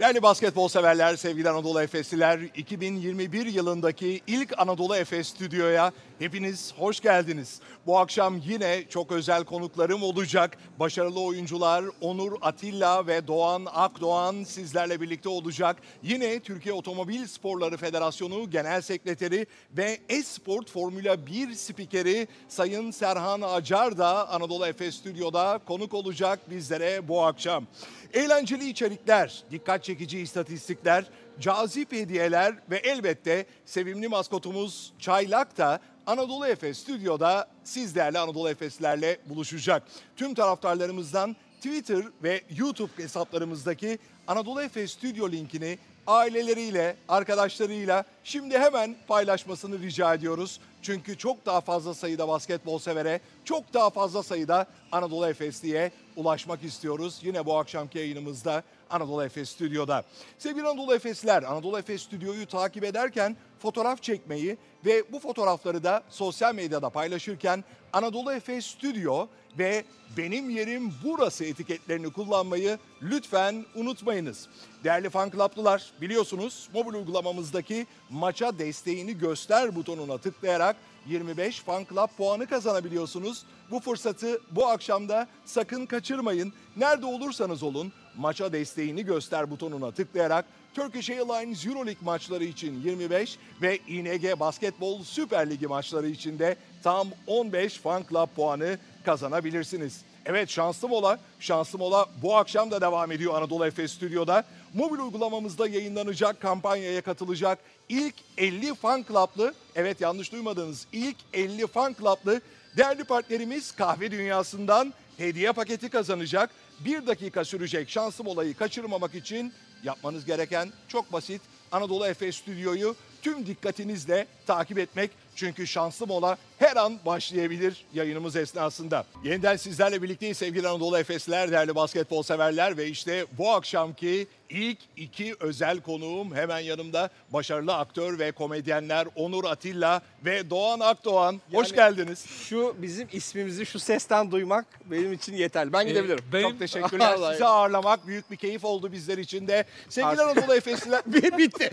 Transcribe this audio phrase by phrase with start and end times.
[0.00, 7.60] Değerli basketbol severler, sevgili Anadolu Efesliler, 2021 yılındaki ilk Anadolu Efes stüdyoya hepiniz hoş geldiniz.
[7.86, 10.58] Bu akşam yine çok özel konuklarım olacak.
[10.78, 15.76] Başarılı oyuncular Onur Atilla ve Doğan Akdoğan sizlerle birlikte olacak.
[16.02, 19.46] Yine Türkiye Otomobil Sporları Federasyonu Genel Sekreteri
[19.76, 27.08] ve Esport Formula 1 spikeri Sayın Serhan Acar da Anadolu Efes stüdyoda konuk olacak bizlere
[27.08, 27.66] bu akşam.
[28.14, 31.04] Eğlenceli içerikler, dikkat çekici istatistikler,
[31.40, 39.82] cazip hediyeler ve elbette sevimli maskotumuz Çaylak da Anadolu Efes stüdyoda sizlerle Anadolu Efeslerle buluşacak.
[40.16, 49.78] Tüm taraftarlarımızdan Twitter ve YouTube hesaplarımızdaki Anadolu Efes stüdyo linkini aileleriyle, arkadaşlarıyla şimdi hemen paylaşmasını
[49.78, 50.60] rica ediyoruz.
[50.82, 57.20] Çünkü çok daha fazla sayıda basketbol severe, çok daha fazla sayıda Anadolu Efesli'ye ulaşmak istiyoruz.
[57.22, 60.04] Yine bu akşamki yayınımızda Anadolu Efes Stüdyo'da.
[60.38, 66.54] Sevgili Anadolu Efesler, Anadolu Efes Stüdyo'yu takip ederken fotoğraf çekmeyi ve bu fotoğrafları da sosyal
[66.54, 69.26] medyada paylaşırken Anadolu Efes Stüdyo
[69.58, 69.84] ve
[70.16, 74.48] benim yerim burası etiketlerini kullanmayı lütfen unutmayınız.
[74.84, 82.46] Değerli fan club'lılar biliyorsunuz mobil uygulamamızdaki maça desteğini göster butonuna tıklayarak 25 fan club puanı
[82.46, 83.44] kazanabiliyorsunuz.
[83.70, 86.52] Bu fırsatı bu akşamda sakın kaçırmayın.
[86.76, 93.78] Nerede olursanız olun maça desteğini göster butonuna tıklayarak Turkish Airlines Euroleague maçları için 25 ve
[93.88, 100.00] ING Basketbol Süper Ligi maçları için de tam 15 fan club puanı kazanabilirsiniz.
[100.26, 104.44] Evet şanslı mola, şanslı mola bu akşam da devam ediyor Anadolu Efes Stüdyo'da.
[104.74, 111.96] Mobil uygulamamızda yayınlanacak kampanyaya katılacak ilk 50 fan club'lı, evet yanlış duymadınız ilk 50 fan
[111.98, 112.40] club'lı
[112.76, 116.50] değerli partnerimiz kahve dünyasından hediye paketi kazanacak.
[116.84, 119.52] Bir dakika sürecek şanslı molayı kaçırmamak için
[119.84, 121.42] yapmanız gereken çok basit.
[121.72, 125.10] Anadolu Efes Stüdyo'yu tüm dikkatinizle takip etmek.
[125.40, 129.04] Çünkü şanslı mola her an başlayabilir yayınımız esnasında.
[129.24, 135.34] Yeniden sizlerle birlikteyiz sevgili Anadolu Efesler, değerli basketbol severler ve işte bu akşamki ilk iki
[135.40, 141.40] özel konuğum hemen yanımda başarılı aktör ve komedyenler Onur Atilla ve Doğan Akdoğan.
[141.52, 142.24] Hoş Yani- geldiniz.
[142.48, 145.72] Şu bizim ismimizi şu sesten duymak benim için yeterli.
[145.72, 146.24] Ben gidebilirim.
[146.32, 147.16] benim- Çok teşekkürler.
[147.32, 149.64] Sizi ağırlamak büyük bir keyif oldu bizler için de.
[149.88, 151.02] Sevgili Anadolu Efesliler
[151.38, 151.70] bitti.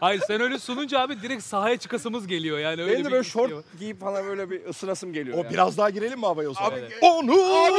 [0.00, 3.18] Hayır sen öyle sununca abi direkt sahaya çıkasımız geliyor yani öyle Benim de bir böyle
[3.20, 3.24] var.
[3.24, 5.38] şort giyip falan böyle bir ısınasım geliyor.
[5.38, 5.50] O yani.
[5.52, 6.70] biraz daha girelim mi havaya o zaman?
[6.70, 7.78] Abi- Onur!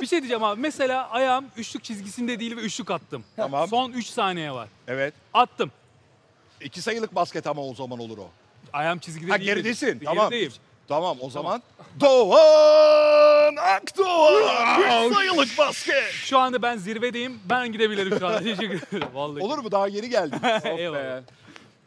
[0.00, 3.24] Bir şey diyeceğim abi mesela ayağım üçlük çizgisinde değil ve üçlük attım.
[3.36, 3.68] Tamam.
[3.68, 4.68] Son 3 saniye var.
[4.88, 5.14] Evet.
[5.34, 5.70] Attım.
[6.60, 8.28] İki sayılık basket ama o zaman olur o.
[8.72, 9.46] Ayağım çizgide Ha değil.
[9.46, 10.00] geridesin.
[10.04, 10.30] Tamam.
[10.30, 10.52] Gerideyim.
[10.88, 11.62] Tamam o zaman
[12.00, 15.10] Doğan Akdoğan.
[15.10, 16.10] Bir sayılık basket.
[16.12, 17.38] Şu anda ben zirvedeyim.
[17.50, 18.38] Ben gidebilirim şu anda.
[18.42, 19.08] Teşekkür ederim.
[19.14, 19.42] Vallahi.
[19.42, 19.72] Olur mu?
[19.72, 20.38] Daha yeni geldin.
[20.78, 21.20] Eyvallah.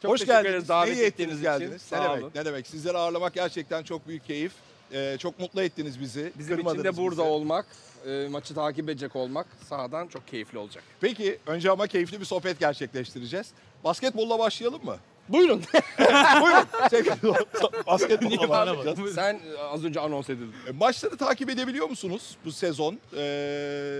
[0.02, 0.50] Çok Hoş teşekkür geldiniz.
[0.54, 1.82] ederiz davet İyi ettiniz ettiğiniz geldiniz.
[1.82, 1.96] için.
[1.96, 2.22] Ne Sağ demek?
[2.22, 2.32] olun.
[2.34, 2.66] Ne demek?
[2.66, 4.52] Sizleri ağırlamak gerçekten çok büyük keyif.
[4.92, 6.32] Ee, çok mutlu ettiniz bizi.
[6.38, 7.30] Bizim için Kırmadınız de burada bizi.
[7.30, 7.66] olmak,
[8.06, 10.84] e, maçı takip edecek olmak sahadan çok keyifli olacak.
[11.00, 13.46] Peki önce ama keyifli bir sohbet gerçekleştireceğiz.
[13.84, 14.96] Basketbolla başlayalım mı?
[15.32, 15.62] Buyurun.
[16.42, 16.64] Buyurun.
[16.90, 17.44] Sevgili Doğan,
[17.86, 19.14] Basketbolla bana başlayacağız.
[19.14, 20.54] Sen e, az önce anons edildin.
[20.68, 22.98] E, Maçları takip edebiliyor musunuz bu sezon?
[23.16, 23.20] Ee,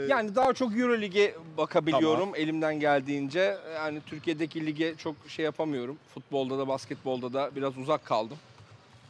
[0.09, 3.57] Yani daha çok Eurolig'e bakabiliyorum elimden geldiğince.
[3.75, 5.99] Yani Türkiye'deki lige çok şey yapamıyorum.
[6.15, 8.37] Futbolda da basketbolda da biraz uzak kaldım.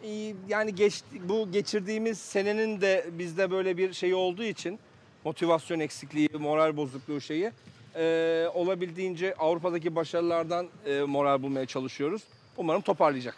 [0.05, 4.79] Ee, Yani geç, bu geçirdiğimiz senenin de bizde böyle bir şey olduğu için
[5.25, 7.51] motivasyon eksikliği, moral bozukluğu şeyi
[7.97, 12.23] e, olabildiğince Avrupa'daki başarılardan e, moral bulmaya çalışıyoruz.
[12.57, 13.37] Umarım toparlayacak.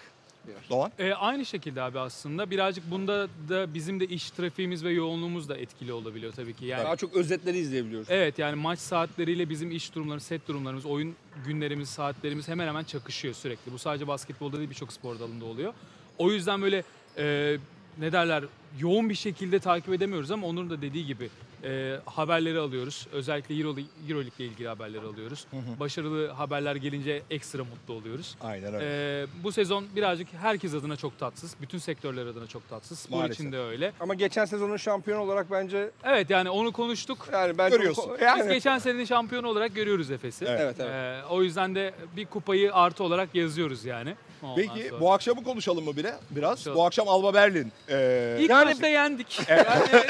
[0.70, 0.92] Doğan?
[0.98, 5.56] Ee, aynı şekilde abi aslında birazcık bunda da bizim de iş trafiğimiz ve yoğunluğumuz da
[5.56, 6.66] etkili olabiliyor tabii ki.
[6.66, 8.08] Yani Daha çok özetleri izleyebiliyoruz.
[8.10, 13.34] Evet yani maç saatleriyle bizim iş durumlarımız, set durumlarımız, oyun günlerimiz, saatlerimiz hemen hemen çakışıyor
[13.34, 13.72] sürekli.
[13.72, 15.74] Bu sadece basketbolda değil birçok spor dalında oluyor.
[16.18, 16.82] O yüzden böyle
[17.18, 17.56] e,
[17.98, 18.44] ne derler
[18.78, 21.30] yoğun bir şekilde takip edemiyoruz ama Onur'un da dediği gibi
[21.64, 23.06] e, haberleri alıyoruz.
[23.12, 23.68] Özellikle Euro,
[24.08, 25.46] Euroleague ile ilgili haberleri alıyoruz.
[25.80, 28.36] Başarılı haberler gelince ekstra mutlu oluyoruz.
[28.40, 28.84] Aynen öyle.
[29.22, 31.54] E, bu sezon birazcık herkes adına çok tatsız.
[31.60, 32.98] Bütün sektörler adına çok tatsız.
[32.98, 33.40] Spor Maalesef.
[33.40, 33.92] için de öyle.
[34.00, 37.28] Ama geçen sezonun şampiyonu olarak bence Evet yani onu konuştuk.
[37.32, 38.10] yani ben Görüyorsun.
[38.14, 40.44] Biz Yani, geçen senenin şampiyonu olarak görüyoruz Efes'i.
[40.44, 40.60] Evet.
[40.60, 40.90] evet evet.
[40.92, 44.14] Ee, o yüzden de bir kupayı artı olarak yazıyoruz yani.
[44.42, 45.00] Ondan Peki sonra.
[45.00, 46.14] bu akşamı konuşalım mı bire?
[46.30, 46.50] Biraz.
[46.54, 46.76] Konuşalım.
[46.76, 47.72] Bu akşam Alba Berlin.
[47.88, 49.40] Ee, İlk Yani- maçta yendik.
[49.48, 50.04] Yani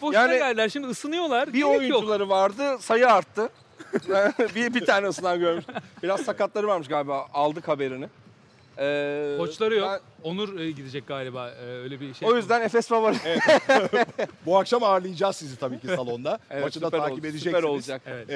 [0.00, 0.68] boşuna Yani- geldiler.
[0.68, 1.46] Şimdi ısınıyorlar.
[1.48, 1.78] Bir Gerek yok.
[1.80, 3.48] oyuncuları vardı, sayı arttı.
[4.54, 5.74] bir bir tane ısınan görmüştüm.
[6.02, 7.26] Biraz sakatları varmış galiba.
[7.34, 8.08] Aldık haberini.
[8.80, 9.88] Ee, Koçları yok.
[9.90, 11.50] ben- Onur e, gidecek galiba.
[11.50, 12.28] e, öyle bir şey.
[12.28, 13.16] o yüzden Efes favori.
[14.46, 16.38] Bu akşam ağırlayacağız sizi tabii ki salonda.
[16.50, 17.42] Evet, Maçı da takip oldu, edeceksiniz.
[17.56, 18.02] Süper olacak.
[18.06, 18.30] Evet.
[18.30, 18.34] Ee,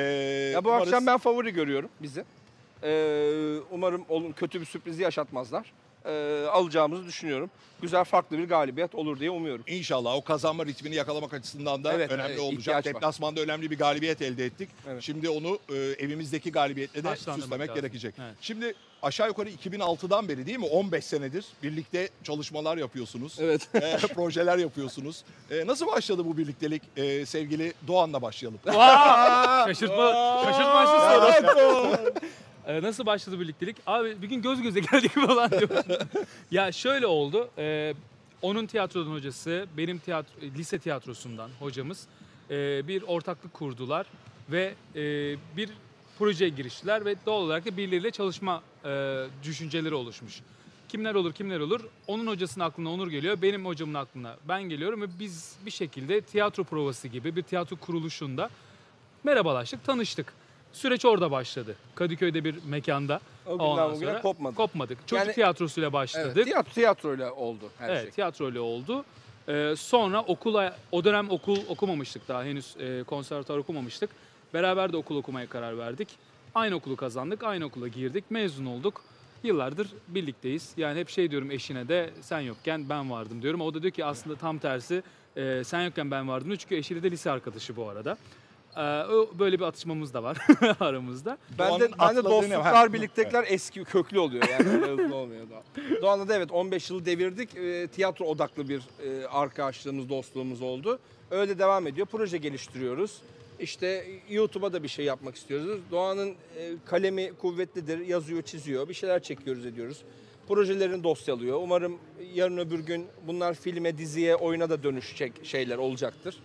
[0.54, 2.24] Ya bu umarız- akşam ben favori görüyorum bizi.
[2.82, 5.72] Ee, umarım olun kötü bir sürprizi yaşatmazlar.
[6.06, 7.50] Ee, alacağımızı düşünüyorum.
[7.82, 9.64] Güzel farklı bir galibiyet olur diye umuyorum.
[9.66, 12.58] İnşallah o kazanma ritmini yakalamak açısından da Evet, önemli evet, olacak.
[12.60, 12.94] ihtiyaç var.
[12.94, 14.68] Deplasmanda önemli bir galibiyet elde ettik.
[14.88, 15.02] Evet.
[15.02, 17.82] Şimdi onu e, evimizdeki galibiyetle de Taşlandırmak süslemek lazım.
[17.82, 18.14] gerekecek.
[18.20, 18.34] Evet.
[18.40, 20.66] Şimdi aşağı yukarı 2006'dan beri değil mi?
[20.66, 23.36] 15 senedir birlikte çalışmalar yapıyorsunuz.
[23.40, 23.68] Evet.
[23.74, 25.24] e, projeler yapıyorsunuz.
[25.50, 26.82] E, nasıl başladı bu birliktelik?
[26.96, 28.60] E, sevgili Doğan'la başlayalım.
[28.66, 30.12] Şaşırtma,
[30.44, 31.00] şaşırtmaçlı
[31.52, 32.12] soru.
[32.66, 33.76] Ee, nasıl başladı birliktelik?
[33.86, 35.68] Abi bir gün göz göze geldik falan diyor.
[36.50, 37.50] ya şöyle oldu.
[37.58, 37.94] e,
[38.42, 42.06] onun tiyatrodan hocası, benim tiyatro, lise tiyatrosundan hocamız
[42.50, 44.06] e, bir ortaklık kurdular
[44.50, 45.00] ve e,
[45.56, 45.70] bir
[46.18, 50.40] projeye giriştiler ve doğal olarak da birileriyle çalışma e, düşünceleri oluşmuş.
[50.88, 51.80] Kimler olur kimler olur?
[52.06, 56.64] Onun hocasının aklına Onur geliyor, benim hocamın aklına ben geliyorum ve biz bir şekilde tiyatro
[56.64, 58.50] provası gibi bir tiyatro kuruluşunda
[59.24, 60.41] merhabalaştık, tanıştık.
[60.72, 61.76] Süreç orada başladı.
[61.94, 63.20] Kadıköy'de bir mekanda.
[63.46, 64.54] O günden Ondan bugüne sonra kopmadı.
[64.56, 64.98] Kopmadık.
[65.08, 66.32] Çocuk Yani- tiyatrosuyla başladık.
[66.36, 68.10] Evet, tiyatro, tiyatroyla oldu her Evet, şey.
[68.10, 69.04] tiyatro öyle oldu.
[69.48, 74.10] Ee, sonra okula, o dönem okul okumamıştık daha henüz e, konservatuar okumamıştık.
[74.54, 76.08] Beraber de okul okumaya karar verdik.
[76.54, 79.02] Aynı okulu kazandık, aynı okula girdik, mezun olduk.
[79.42, 80.72] Yıllardır birlikteyiz.
[80.76, 83.60] Yani hep şey diyorum eşine de sen yokken ben vardım diyorum.
[83.60, 85.02] O da diyor ki aslında tam tersi
[85.36, 86.58] e, sen yokken ben vardım diyor.
[86.58, 88.16] Çünkü eşiyle de lise arkadaşı bu arada.
[88.76, 88.80] Ee,
[89.38, 90.38] böyle bir atışmamız da var
[90.80, 91.38] aramızda.
[91.58, 94.64] Ben de, ben de dostluklar, birliktelikler eski, köklü oluyor yani.
[94.64, 95.62] hızlı olmuyor da.
[96.02, 97.56] Doğan'da da evet 15 yılı devirdik.
[97.56, 100.98] E, tiyatro odaklı bir e, arkadaşlığımız, dostluğumuz oldu.
[101.30, 102.06] Öyle devam ediyor.
[102.06, 103.18] Proje geliştiriyoruz.
[103.60, 105.80] İşte YouTube'a da bir şey yapmak istiyoruz.
[105.90, 106.34] Doğan'ın e,
[106.86, 108.88] kalemi kuvvetlidir, yazıyor, çiziyor.
[108.88, 110.02] Bir şeyler çekiyoruz, ediyoruz.
[110.48, 111.60] Projelerini dosyalıyor.
[111.62, 111.98] Umarım
[112.34, 116.36] yarın öbür gün bunlar filme, diziye, oyuna da dönüşecek şeyler olacaktır.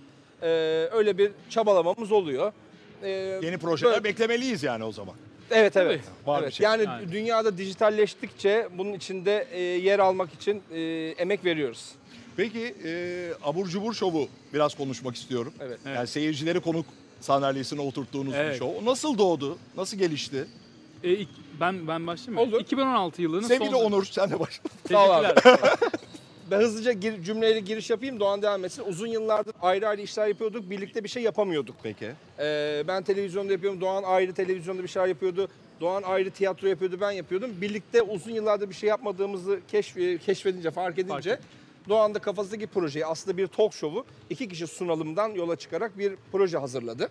[0.42, 0.48] E,
[0.92, 2.51] öyle bir çabalamamız oluyor.
[3.04, 3.10] E,
[3.44, 5.16] Yeni projeler böyle- beklemeliyiz yani o zaman.
[5.51, 6.01] Evet evet.
[6.25, 6.54] Var bir evet.
[6.54, 6.63] şey.
[6.63, 7.12] Yani, Yani.
[7.12, 10.81] dünyada dijitalleştikçe bunun içinde e, yer almak için e,
[11.18, 11.92] emek veriyoruz.
[12.38, 15.54] Peki e, Abur Cubur Şov'u biraz konuşmak istiyorum.
[15.62, 15.80] Evet.
[15.86, 16.86] Yani seyircileri konuk
[17.22, 18.60] sandalyesine oturttuğunuz bir Evet.
[18.60, 18.86] şov.
[18.86, 19.57] Nasıl doğdu?
[19.78, 20.48] Nasıl gelişti?
[21.04, 21.10] E,
[21.60, 22.56] ben ben başlayayım mı?
[22.56, 22.62] Olur.
[22.62, 23.84] 2016 yılının Sevgili son...
[23.84, 24.63] Onur sen de başla.
[24.89, 25.28] Sağ ol abi.
[25.28, 25.74] Teşekkürler.
[26.51, 28.83] Ben hızlıca gir, cümleyle giriş yapayım Doğan devam etsin.
[28.88, 30.69] Uzun yıllardır ayrı ayrı işler yapıyorduk.
[30.69, 31.75] Birlikte bir şey yapamıyorduk.
[31.83, 32.11] Peki.
[32.39, 33.81] Ee, ben televizyonda yapıyorum.
[33.81, 35.47] Doğan ayrı televizyonda bir şeyler yapıyordu.
[35.81, 36.97] Doğan ayrı tiyatro yapıyordu.
[37.01, 37.51] Ben yapıyordum.
[37.61, 39.95] Birlikte uzun yıllardır bir şey yapmadığımızı keşf,
[40.25, 41.41] keşfedince, fark edince Fark
[41.89, 46.57] Doğan da kafasındaki projeyi aslında bir talk show'u iki kişi sunalımdan yola çıkarak bir proje
[46.57, 47.09] hazırladı.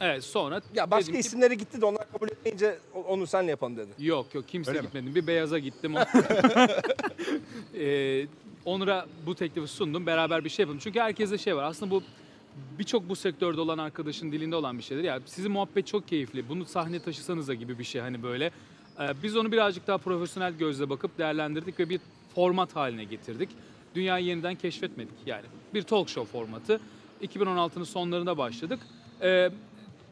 [0.00, 2.78] evet sonra Ya başka ki, isimlere gitti de onlar kabul etmeyince
[3.08, 3.88] onu senle yapalım dedi.
[3.98, 4.84] Yok yok kimse Öyle mi?
[4.86, 5.14] gitmedim.
[5.14, 5.94] Bir beyaza gittim.
[7.74, 8.26] ee,
[8.68, 10.06] Onur'a bu teklifi sundum.
[10.06, 10.80] Beraber bir şey yapalım.
[10.82, 11.64] Çünkü herkeste şey var.
[11.64, 12.02] Aslında bu
[12.78, 15.04] birçok bu sektörde olan arkadaşın dilinde olan bir şeydir.
[15.04, 16.48] Ya sizin muhabbet çok keyifli.
[16.48, 18.50] Bunu sahne taşısanız da gibi bir şey hani böyle.
[19.00, 22.00] Ee, biz onu birazcık daha profesyonel gözle bakıp değerlendirdik ve bir
[22.34, 23.48] format haline getirdik.
[23.94, 25.46] Dünyayı yeniden keşfetmedik yani.
[25.74, 26.80] Bir talk show formatı.
[27.22, 28.80] 2016'nın sonlarında başladık.
[29.22, 29.50] Ee,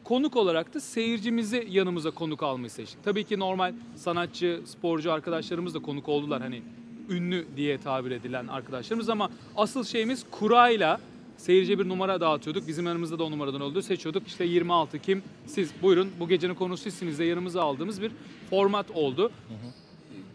[0.03, 3.03] konuk olarak da seyircimizi yanımıza konuk almayı seçtik.
[3.03, 6.41] Tabii ki normal sanatçı, sporcu arkadaşlarımız da konuk oldular.
[6.41, 6.61] Hani
[7.09, 10.99] ünlü diye tabir edilen arkadaşlarımız ama asıl şeyimiz kurayla
[11.37, 12.67] seyirciye bir numara dağıtıyorduk.
[12.67, 13.81] Bizim yanımızda da o numaradan oldu.
[13.81, 14.27] Seçiyorduk.
[14.27, 15.23] İşte 26 kim?
[15.47, 18.11] Siz buyurun bu gecenin konusu sizsiniz de yanımıza aldığımız bir
[18.49, 19.31] format oldu.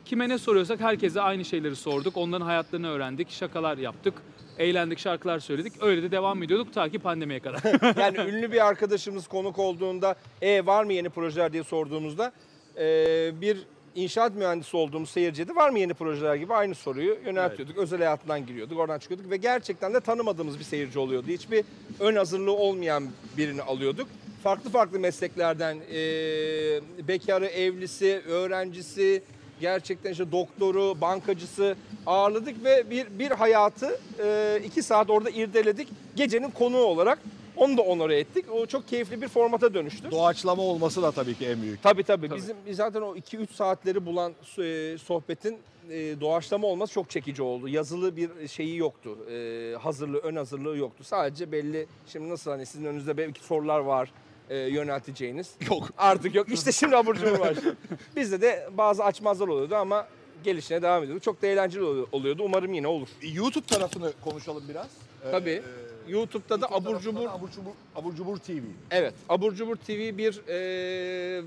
[0.05, 2.17] Kime ne soruyorsak herkese aynı şeyleri sorduk.
[2.17, 4.15] Onların hayatlarını öğrendik, şakalar yaptık,
[4.59, 5.73] eğlendik, şarkılar söyledik.
[5.81, 7.63] Öyle de devam ediyorduk ta ki pandemiye kadar.
[8.01, 12.33] Yani ünlü bir arkadaşımız konuk olduğunda e var mı yeni projeler diye sorduğumuzda
[12.79, 12.85] e,
[13.41, 13.59] bir
[13.95, 17.79] inşaat mühendisi olduğumuz seyirciye de var mı yeni projeler gibi aynı soruyu yöneltiyorduk.
[17.79, 21.27] Özel hayatından giriyorduk, oradan çıkıyorduk ve gerçekten de tanımadığımız bir seyirci oluyordu.
[21.29, 21.65] Hiçbir
[22.01, 23.05] ön hazırlığı olmayan
[23.37, 24.09] birini alıyorduk.
[24.43, 25.99] Farklı farklı mesleklerden e,
[27.09, 29.23] bekarı, evlisi, öğrencisi,
[29.61, 35.89] gerçekten işte doktoru, bankacısı ağırladık ve bir bir hayatı e, iki saat orada irdeledik.
[36.17, 37.19] Gecenin konuğu olarak
[37.57, 38.45] onu da onore ettik.
[38.53, 40.11] O çok keyifli bir formata dönüştü.
[40.11, 41.83] Doğaçlama olması da tabii ki en büyük.
[41.83, 42.29] Tabii tabii.
[42.29, 42.39] Tabii.
[42.39, 45.59] Bizim biz zaten o 2-3 saatleri bulan e, sohbetin
[45.91, 47.69] e, doğaçlama olması çok çekici oldu.
[47.69, 49.19] Yazılı bir şeyi yoktu.
[49.31, 51.05] E, hazırlığı, ön hazırlığı yoktu.
[51.05, 54.13] Sadece belli, şimdi nasıl hani sizin önünüzde belki sorular var
[54.51, 55.51] e, yönelteceğiniz.
[55.71, 55.89] Yok.
[55.99, 56.49] Artık yok.
[56.53, 57.55] İşte şimdi abur cubur var.
[58.17, 60.07] Bizde de bazı açmazlar oluyordu ama
[60.45, 61.21] gelişine devam ediyordu.
[61.21, 62.43] Çok da eğlenceli oluyor- oluyordu.
[62.45, 63.09] Umarım yine olur.
[63.35, 64.87] YouTube tarafını konuşalım biraz.
[65.27, 65.63] Ee, Tabii.
[66.09, 68.63] YouTube'da da YouTube abur cubur Abur Cubur, Abur Cubur TV.
[68.91, 71.43] Evet, Abur Cubur TV bir e,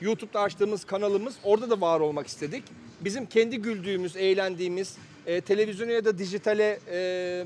[0.00, 2.64] YouTube'da açtığımız kanalımız orada da var olmak istedik.
[3.00, 7.44] Bizim kendi güldüğümüz, eğlendiğimiz, e, televizyona ya da dijitale e,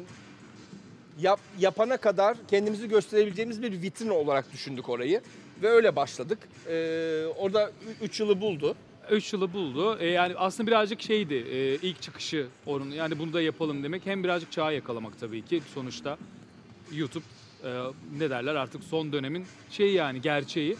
[1.20, 5.20] yap, yapana kadar kendimizi gösterebileceğimiz bir vitrin olarak düşündük orayı.
[5.62, 6.38] Ve öyle başladık.
[6.68, 7.70] E, orada
[8.02, 8.74] 3 yılı buldu.
[9.10, 9.98] 3 yılı buldu.
[10.00, 12.90] E, yani aslında birazcık şeydi e, ilk çıkışı onun.
[12.90, 14.06] Yani bunu da yapalım demek.
[14.06, 16.18] Hem birazcık çağı yakalamak tabii ki sonuçta.
[16.92, 17.24] YouTube
[17.64, 17.68] e,
[18.18, 20.76] ne derler artık son dönemin şeyi yani gerçeği.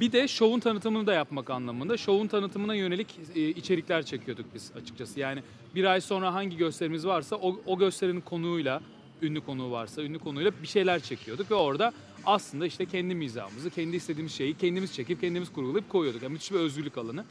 [0.00, 1.96] Bir de şovun tanıtımını da yapmak anlamında.
[1.96, 5.20] Şovun tanıtımına yönelik e, içerikler çekiyorduk biz açıkçası.
[5.20, 5.42] Yani
[5.74, 8.80] bir ay sonra hangi gösterimiz varsa o, o gösterinin konuğuyla,
[9.22, 11.50] ünlü konuğu varsa ünlü konuyla bir şeyler çekiyorduk.
[11.50, 11.92] Ve orada
[12.26, 16.22] aslında işte kendi mizahımızı, kendi istediğimiz şeyi kendimiz çekip kendimiz kurgulayıp koyuyorduk.
[16.22, 17.24] Yani müthiş bir özgürlük alanı.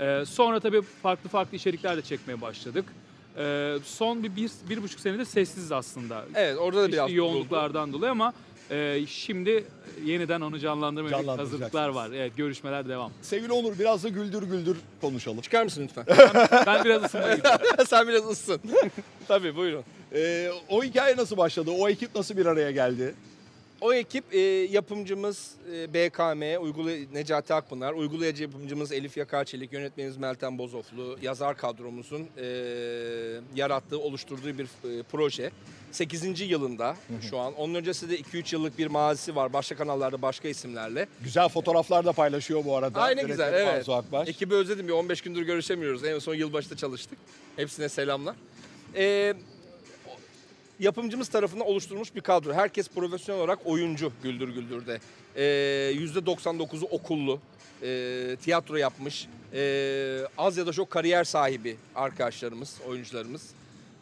[0.00, 2.84] Ee, sonra tabii farklı farklı içerikler de çekmeye başladık.
[3.38, 6.24] Ee, son bir, bir, bir buçuk senedir sessiziz aslında.
[6.34, 8.32] Evet orada da biraz yoğunluklardan dolayı ama
[8.70, 9.64] e, şimdi
[10.04, 12.10] yeniden onu canlandırmaya yönelik hazırlıklar var.
[12.14, 13.12] Evet görüşmeler devam.
[13.22, 15.40] Sevgili Onur biraz da güldür güldür konuşalım.
[15.40, 16.04] Çıkar mısın lütfen?
[16.66, 17.60] Ben biraz ısınmaya gidiyorum.
[17.86, 18.60] Sen biraz ıssın.
[19.28, 19.84] Tabii buyurun.
[20.12, 21.70] Ee, o hikaye nasıl başladı?
[21.78, 23.14] O ekip nasıl bir araya geldi?
[23.84, 24.38] O ekip e,
[24.70, 32.28] yapımcımız e, BKM, uygulay Necati Akpınar, uygulayıcı yapımcımız Elif Yakarçelik, yönetmenimiz Meltem Bozoflu, yazar kadromuzun
[32.36, 32.44] e,
[33.54, 35.50] yarattığı, oluşturduğu bir e, proje.
[35.92, 36.40] 8.
[36.40, 36.96] yılında
[37.30, 37.54] şu an.
[37.54, 39.52] Onun öncesi de 2-3 yıllık bir mazisi var.
[39.52, 41.06] Başka kanallarda başka isimlerle.
[41.24, 43.00] Güzel fotoğraflar da paylaşıyor bu arada.
[43.00, 43.88] Ay ne güzel, evet.
[43.88, 44.28] Akbaş.
[44.28, 46.04] Ekibi özledim bir 15 gündür görüşemiyoruz.
[46.04, 47.18] En son yılbaşında çalıştık.
[47.56, 48.34] Hepsine selamlar.
[48.96, 49.53] Ee, o-
[50.80, 52.52] yapımcımız tarafından oluşturulmuş bir kadro.
[52.52, 55.00] Herkes profesyonel olarak oyuncu Güldür Güldür'de.
[55.36, 57.40] Ee, %99'u okullu.
[57.82, 59.28] Ee, tiyatro yapmış.
[59.54, 63.50] Ee, az ya da çok kariyer sahibi arkadaşlarımız, oyuncularımız.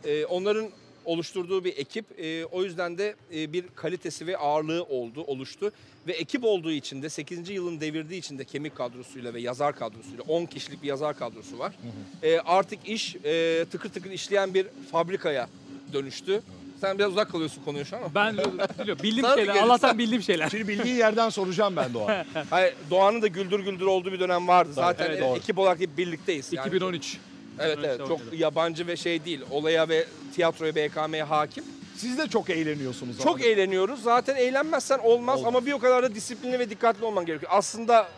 [0.05, 0.71] Ee, onların
[1.05, 2.05] oluşturduğu bir ekip.
[2.19, 5.73] Ee, o yüzden de e, bir kalitesi ve ağırlığı oldu, oluştu.
[6.07, 7.51] Ve ekip olduğu için de 8.
[7.51, 11.75] yılın devirdiği için de kemik kadrosuyla ve yazar kadrosuyla 10 kişilik bir yazar kadrosu var.
[12.23, 15.49] Ee, artık iş e, tıkır tıkır işleyen bir fabrikaya
[15.93, 16.43] dönüştü.
[16.83, 18.15] Sen biraz uzak kalıyorsun konuya şu an ama.
[18.15, 18.59] Ben biliyorum.
[19.03, 19.57] Bildiğim Sana şeyler.
[19.57, 20.49] Allah'tan bildiğim şeyler.
[20.51, 22.25] Şimdi bildiğin yerden soracağım ben Doğan.
[22.51, 24.71] Hayır, Doğan'ın da güldür güldür olduğu bir dönem vardı.
[24.73, 25.37] Zaten evet, e, doğru.
[25.37, 26.53] ekip olarak hep birlikteyiz.
[26.53, 27.19] Yani 2013.
[27.59, 28.39] Evet evet çok oynadım.
[28.39, 29.41] yabancı ve şey değil.
[29.51, 31.65] Olaya ve tiyatroya BKM'ye hakim.
[31.97, 33.19] Siz de çok eğleniyorsunuz.
[33.19, 33.45] Çok ama.
[33.45, 34.03] eğleniyoruz.
[34.03, 35.49] Zaten eğlenmezsen olmaz, Olmaz.
[35.49, 37.53] ama bir o kadar da disiplinli ve dikkatli olman gerekiyor.
[37.55, 38.09] Aslında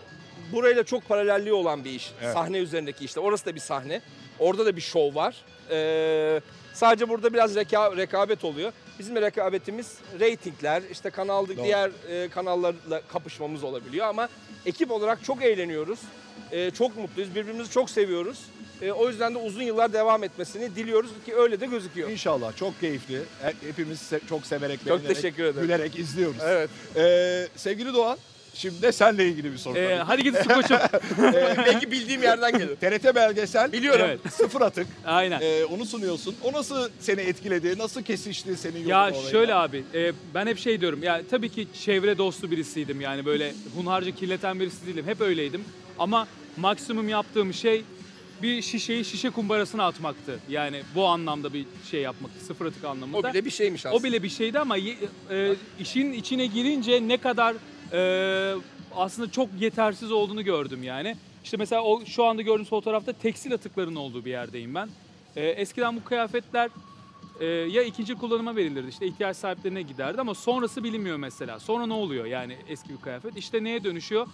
[0.53, 2.13] burayla çok paralelliği olan bir iş.
[2.23, 2.35] Evet.
[2.35, 3.21] Sahne üzerindeki işte.
[3.21, 4.01] Orası da bir sahne.
[4.39, 5.37] Orada da bir şov var.
[5.71, 6.41] Ee,
[6.75, 8.73] sadece burada biraz reka- rekabet oluyor.
[8.99, 11.65] Bizim rekabetimiz reytingler, işte kanalda Doğru.
[11.65, 14.29] diğer e, kanallarla kapışmamız olabiliyor ama
[14.67, 15.99] ekip olarak çok eğleniyoruz.
[16.53, 17.35] Ee, çok mutluyuz.
[17.35, 18.39] Birbirimizi çok seviyoruz.
[18.83, 22.11] Ee, o yüzden de uzun yıllar devam etmesini diliyoruz ki öyle de gözüküyor.
[22.11, 23.23] İnşallah çok keyifli.
[23.43, 25.63] He- Hepimiz se- çok severek, Çok beğenerek, teşekkür ederim.
[25.63, 26.37] gülerek izliyoruz.
[26.43, 26.71] Evet.
[26.97, 28.19] Ee, sevgili Doğan,
[28.55, 29.79] şimdi de seninle ilgili bir soru.
[29.79, 30.77] Ee, hadi gidin su koçum.
[31.67, 32.77] Belki bildiğim yerden gelir.
[32.77, 33.73] TRT belgesel.
[33.73, 34.07] Biliyorum.
[34.09, 34.21] Evet.
[34.33, 34.87] Sıfır atık.
[35.07, 35.41] Aynen.
[35.41, 36.35] Ee, onu sunuyorsun.
[36.45, 37.79] O nasıl seni etkiledi?
[37.79, 39.31] Nasıl kesişti senin yolun Ya oraya?
[39.31, 41.03] şöyle abi, e, ben hep şey diyorum.
[41.03, 43.01] Ya tabii ki çevre dostu birisiydim.
[43.01, 45.07] Yani böyle hunharca kirleten birisi değilim.
[45.07, 45.65] Hep öyleydim.
[45.99, 47.83] Ama maksimum yaptığım şey
[48.43, 50.39] bir şişeyi şişe kumbarasına atmaktı.
[50.49, 53.19] Yani bu anlamda bir şey yapmak, sıfır atık anlamında.
[53.29, 54.01] O bile bir şeymiş aslında.
[54.01, 57.57] O bile bir şeydi ama e, işin içine girince ne kadar
[57.93, 58.55] e,
[58.97, 61.17] aslında çok yetersiz olduğunu gördüm yani.
[61.45, 64.89] İşte mesela o şu anda gördüğünüz fotoğrafta tekstil atıklarının olduğu bir yerdeyim ben.
[65.37, 66.71] E, eskiden bu kıyafetler
[67.41, 71.61] e, ya ikinci kullanıma verilirdi işte ihtiyaç sahiplerine giderdi ama sonrası bilinmiyor mesela.
[71.61, 73.37] Sonra ne oluyor yani eski bir kıyafet?
[73.37, 74.27] İşte neye dönüşüyor?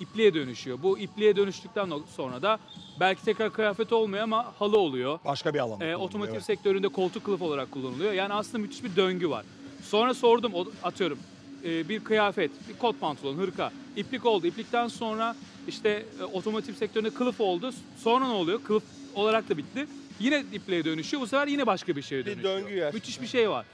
[0.00, 0.78] İpliğe dönüşüyor.
[0.82, 2.58] Bu ipliğe dönüştükten sonra da
[3.00, 5.18] belki tekrar kıyafet olmuyor ama halı oluyor.
[5.24, 5.80] Başka bir alan.
[5.80, 6.44] E, otomotiv Evet.
[6.44, 8.12] sektöründe koltuk kılıf olarak kullanılıyor.
[8.12, 9.44] Yani aslında müthiş bir döngü var.
[9.82, 11.18] Sonra sordum, atıyorum
[11.64, 14.46] e, bir kıyafet, bir kot pantolon, hırka, iplik oldu.
[14.46, 15.36] İplikten sonra
[15.68, 17.70] işte e, otomotiv sektöründe kılıf oldu.
[17.98, 18.64] Sonra ne oluyor?
[18.64, 18.82] Kılıf
[19.14, 19.86] olarak da bitti.
[20.20, 21.22] Yine ipliğe dönüşüyor.
[21.22, 22.60] Bu sefer yine başka bir şeye Bir dönüşüyor.
[22.60, 22.90] döngü ya.
[22.94, 23.66] Müthiş bir şey var.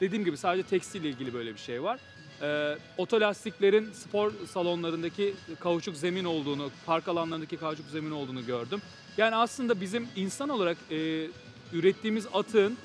[0.00, 2.00] Dediğim gibi sadece tekstille ilgili böyle bir şey var.
[2.42, 8.82] Ee, otolastiklerin spor salonlarındaki kauçuk zemin olduğunu, park alanlarındaki kauçuk zemin olduğunu gördüm.
[9.16, 11.26] Yani aslında bizim insan olarak e,
[11.72, 12.76] ürettiğimiz atığın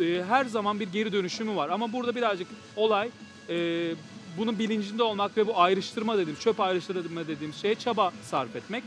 [0.00, 1.68] e, her zaman bir geri dönüşümü var.
[1.68, 3.10] Ama burada birazcık olay
[3.50, 3.94] e,
[4.38, 8.84] bunun bilincinde olmak ve bu ayrıştırma dediğim, çöp ayrıştırma dediğim şeye çaba sarf etmek.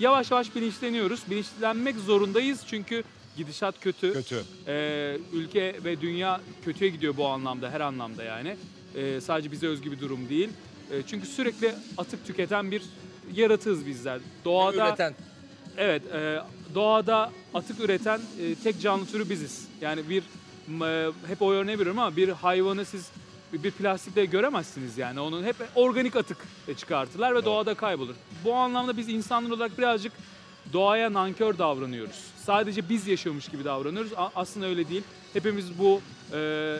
[0.00, 1.20] Yavaş yavaş bilinçleniyoruz.
[1.30, 3.04] Bilinçlenmek zorundayız çünkü
[3.36, 4.12] gidişat kötü.
[4.12, 4.44] Kötü.
[4.66, 8.56] Ee, ülke ve dünya kötüye gidiyor bu anlamda, her anlamda yani.
[8.94, 10.48] Ee, sadece bize özgü bir durum değil.
[10.92, 12.82] Ee, çünkü sürekli atık tüketen bir
[13.34, 14.20] yaratığız bizler.
[14.44, 15.14] Doğada Üreten.
[15.76, 16.38] evet, e,
[16.74, 19.68] doğada atık üreten e, tek canlı türü biziz.
[19.80, 20.22] Yani bir
[20.68, 23.10] m- hep o örneği veriyorum ama bir hayvanı siz
[23.62, 25.20] bir, plastikte göremezsiniz yani.
[25.20, 26.38] Onun hep organik atık
[26.76, 28.14] çıkartırlar ve doğada kaybolur.
[28.44, 30.12] Bu anlamda biz insanlar olarak birazcık
[30.72, 32.24] doğaya nankör davranıyoruz.
[32.44, 34.12] Sadece biz yaşıyormuş gibi davranıyoruz.
[34.34, 35.02] Aslında öyle değil.
[35.32, 36.00] Hepimiz bu
[36.32, 36.36] e,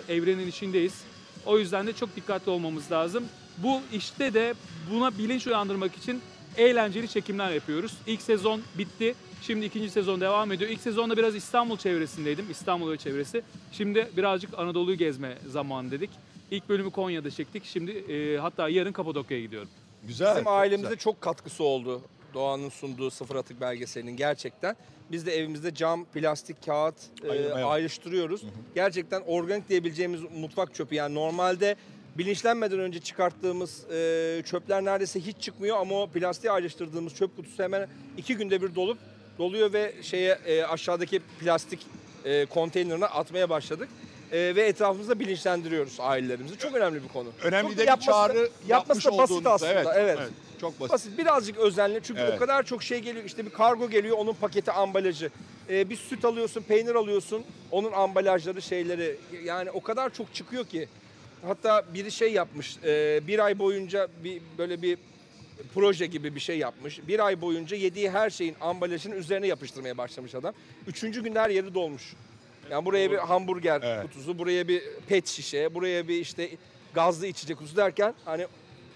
[0.08, 1.02] evrenin içindeyiz.
[1.46, 3.24] O yüzden de çok dikkatli olmamız lazım.
[3.58, 4.54] Bu işte de
[4.90, 6.20] buna bilinç uyandırmak için
[6.56, 7.92] eğlenceli çekimler yapıyoruz.
[8.06, 9.14] İlk sezon bitti.
[9.42, 10.70] Şimdi ikinci sezon devam ediyor.
[10.70, 12.50] İlk sezonda biraz İstanbul çevresindeydim.
[12.50, 13.42] İstanbul ve çevresi.
[13.72, 16.10] Şimdi birazcık Anadolu'yu gezme zamanı dedik.
[16.50, 17.64] İlk bölümü Konya'da çektik.
[17.64, 19.68] Şimdi e, hatta yarın Kapadokya'ya gidiyorum.
[20.08, 20.34] Güzel.
[20.34, 20.98] Bizim ailemize güzel.
[20.98, 22.02] çok katkısı oldu.
[22.34, 24.76] Doğanın sunduğu sıfır atık belgeselinin gerçekten.
[25.10, 27.70] Biz de evimizde cam, plastik, kağıt e, Ayırma yap.
[27.70, 28.42] ayrıştırıyoruz.
[28.74, 30.94] Gerçekten organik diyebileceğimiz mutfak çöpü.
[30.94, 31.76] Yani normalde
[32.18, 37.88] bilinçlenmeden önce çıkarttığımız e, çöpler neredeyse hiç çıkmıyor ama o plastiği ayrıştırdığımız çöp kutusu hemen
[38.16, 38.98] iki günde bir dolup
[39.38, 41.80] doluyor ve şeye e, aşağıdaki plastik
[42.24, 43.88] e, konteynerine atmaya başladık.
[44.32, 46.58] E, ve etrafımızda bilinçlendiriyoruz ailelerimizi.
[46.58, 47.28] Çok önemli bir konu.
[47.42, 50.18] Önemli Çok de bir yapması- çağrı yapması da basit aslında, evet.
[50.60, 50.92] Çok basit.
[50.92, 52.32] Basit birazcık özenli çünkü Evet.
[52.36, 55.30] o kadar çok şey geliyor işte bir kargo geliyor onun paketi ambalajı
[55.70, 60.88] Ee, bir süt alıyorsun peynir alıyorsun onun ambalajları şeyleri yani o kadar çok çıkıyor ki
[61.46, 64.98] hatta biri şey yapmış e, bir ay boyunca bir böyle bir
[65.74, 70.34] proje gibi bir şey yapmış bir ay boyunca yediği her şeyin ambalajını üzerine yapıştırmaya başlamış
[70.34, 70.54] adam
[70.86, 72.14] üçüncü gün her yeri dolmuş
[72.70, 74.02] yani buraya bir hamburger Evet.
[74.02, 76.50] kutusu buraya bir pet şişe buraya bir işte
[76.94, 78.46] gazlı içecek kutusu derken hani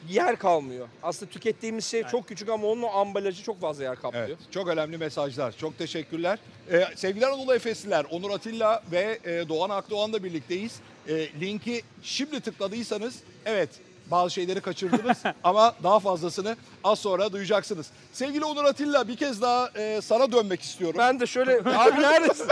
[0.09, 0.89] yer kalmıyor.
[1.03, 4.29] Aslında tükettiğimiz şey çok küçük ama onun o ambalajı çok fazla yer kaplıyor.
[4.29, 5.53] Evet, çok önemli mesajlar.
[5.57, 6.39] Çok teşekkürler.
[6.73, 10.81] Ee, sevgili Anadolu Efesliler, Onur Atilla ve e, Doğan Akdoğan'la birlikteyiz.
[11.09, 13.69] E, linki şimdi tıkladıysanız, evet
[14.11, 17.87] bazı şeyleri kaçırdınız ama daha fazlasını az sonra duyacaksınız.
[18.13, 20.99] Sevgili Onur Atilla bir kez daha e, sana dönmek istiyorum.
[20.99, 22.49] Ben de şöyle abi neredesin?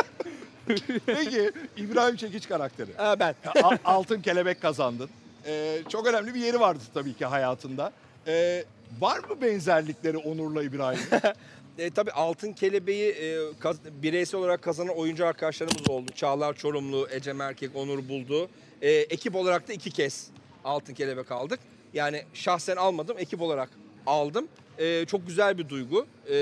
[1.06, 2.94] Peki İbrahim Çekiç karakteri.
[2.96, 3.34] ha, ben.
[3.62, 5.10] A- altın kelebek kazandın.
[5.46, 7.92] Ee, çok önemli bir yeri vardı tabii ki hayatında.
[8.26, 8.64] Ee,
[9.00, 11.04] var mı benzerlikleri Onur'la İbrahim'in?
[11.78, 16.10] E, tabii altın kelebeği e, kaz- bireysel olarak kazanan oyuncu arkadaşlarımız oldu.
[16.14, 18.48] Çağlar Çorumlu, Ecem Erkek, Onur Buldu.
[18.82, 20.26] E, ekip olarak da iki kez
[20.64, 21.60] altın kelebek aldık.
[21.94, 23.70] Yani şahsen almadım, ekip olarak
[24.06, 24.48] aldım.
[24.78, 26.06] E, çok güzel bir duygu.
[26.26, 26.34] E,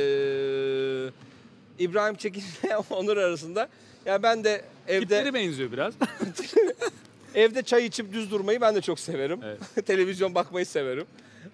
[1.79, 3.69] İbrahim Çekin ile Onur arasında.
[4.07, 5.95] Yani ben de evde Tipleri benziyor biraz.
[7.35, 9.41] Evde çay içip düz durmayı ben de çok severim.
[9.45, 9.87] Evet.
[9.87, 11.07] Televizyon bakmayı severim.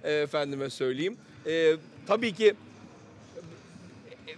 [0.05, 1.17] E, efendime söyleyeyim.
[1.47, 2.55] E, tabii ki
[4.29, 4.33] e,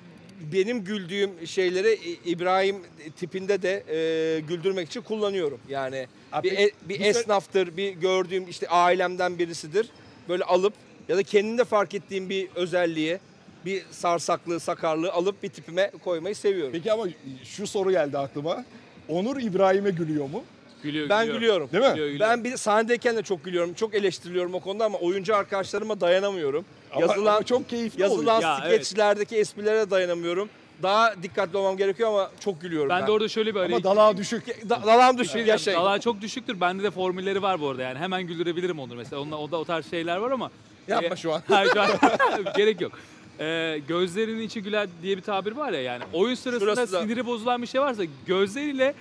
[0.53, 2.77] benim güldüğüm şeyleri İbrahim
[3.17, 5.61] tipinde de e, güldürmek için kullanıyorum.
[5.69, 9.89] Yani Abi, bir, e- bir esnaftır, bir gördüğüm işte ailemden birisidir.
[10.29, 10.73] Böyle alıp
[11.09, 13.19] ya da kendinde fark ettiğim bir özelliği,
[13.65, 16.73] bir sarsaklığı, sakarlığı alıp bir tipime koymayı seviyorum.
[16.73, 17.05] Peki ama
[17.45, 18.65] şu soru geldi aklıma.
[19.09, 20.45] Onur İbrahim'e gülüyor mu?
[20.83, 21.41] Gülüyor, Ben gülüyor.
[21.41, 21.69] gülüyorum.
[21.73, 21.91] Değil mi?
[21.91, 22.29] Gülüyor, gülüyor.
[22.29, 23.75] Ben bir sahnedeyken de çok gülüyorum.
[23.75, 26.65] Çok eleştiriliyorum o konuda ama oyuncu arkadaşlarıma dayanamıyorum.
[26.93, 28.43] Ama, yazılan ama çok keyifli yazılan oluyor.
[28.43, 30.49] Ya, skeçlerdeki esprilere dayanamıyorum.
[30.83, 33.01] Daha dikkatli olmam gerekiyor ama çok gülüyorum ben.
[33.01, 33.85] Ben de orada şöyle bir Ama arayış...
[33.85, 34.71] dalağı düşük.
[34.71, 35.79] Da- dalağım şey düşük diyeceğim, yaşayın.
[35.81, 36.61] Dalağı çok düşüktür.
[36.61, 37.99] Bende de formülleri var bu arada yani.
[37.99, 39.23] Hemen güldürebilirim onu mesela.
[39.23, 40.51] Onda, onda o tarz şeyler var ama...
[40.89, 41.43] Yapma E, şu an.
[41.49, 41.89] Hayır şu an
[42.57, 42.93] gerek yok.
[43.41, 46.05] Ee, gözlerinin içi güler diye bir tabir var ya yani.
[46.13, 48.95] Oyun sırasında Şurası da- siniri bozulan bir şey varsa gözleriyle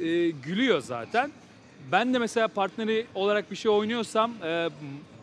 [0.00, 1.30] e, gülüyor zaten.
[1.92, 4.68] Ben de mesela partneri olarak bir şey oynuyorsam e,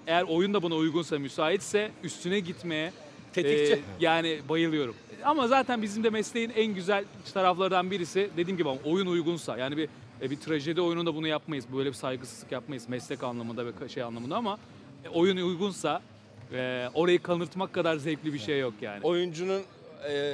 [0.08, 2.92] eğer oyun da buna uygunsa, müsaitse üstüne gitmeye
[3.34, 3.74] Tetikçi.
[3.74, 4.96] e, yani bayılıyorum.
[5.24, 9.78] Ama zaten bizim de mesleğin en güzel taraflarından birisi dediğim gibi ama oyun uygunsa yani
[9.78, 9.90] bir
[10.22, 11.66] e, bir trajedi oyununda bunu yapmayız.
[11.78, 14.58] Böyle bir saygısızlık yapmayız meslek anlamında ve ka- şey anlamında ama
[15.06, 16.02] e, oyun uygunsa
[16.54, 19.00] e, orayı kanırtmak kadar zevkli bir şey yok yani.
[19.04, 19.62] Oyuncunun
[20.10, 20.34] e,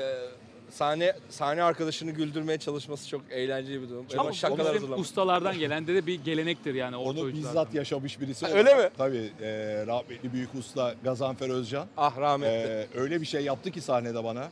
[0.69, 4.05] sahne sahne arkadaşını güldürmeye çalışması çok eğlenceli bir durum.
[4.13, 4.99] Ama Ama şakalar bizim hazırlamak.
[4.99, 7.49] ustalardan gelen de, de bir gelenektir yani orta Onu oyunculardan.
[7.63, 8.45] bizzat yaşamış birisi.
[8.45, 8.89] Ha, öyle mi?
[8.97, 9.29] Tabii.
[9.41, 9.47] E,
[9.87, 11.87] rahmetli büyük usta Gazanfer Özcan.
[11.97, 12.51] Ah rahmetli.
[12.71, 14.47] E, öyle bir şey yaptı ki sahnede bana.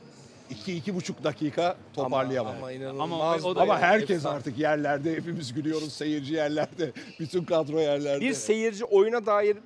[0.67, 2.57] 2-2,5 dakika toparlayamadım.
[2.57, 3.45] Ama, Ama, inanılmaz.
[3.45, 4.35] Ama o da- bir- herkes efsane.
[4.35, 5.15] artık yerlerde.
[5.15, 5.93] Hepimiz gülüyoruz.
[5.93, 6.91] Seyirci yerlerde.
[7.19, 8.21] Bütün kadro yerlerde.
[8.25, 9.57] Bir seyirci oyuna dair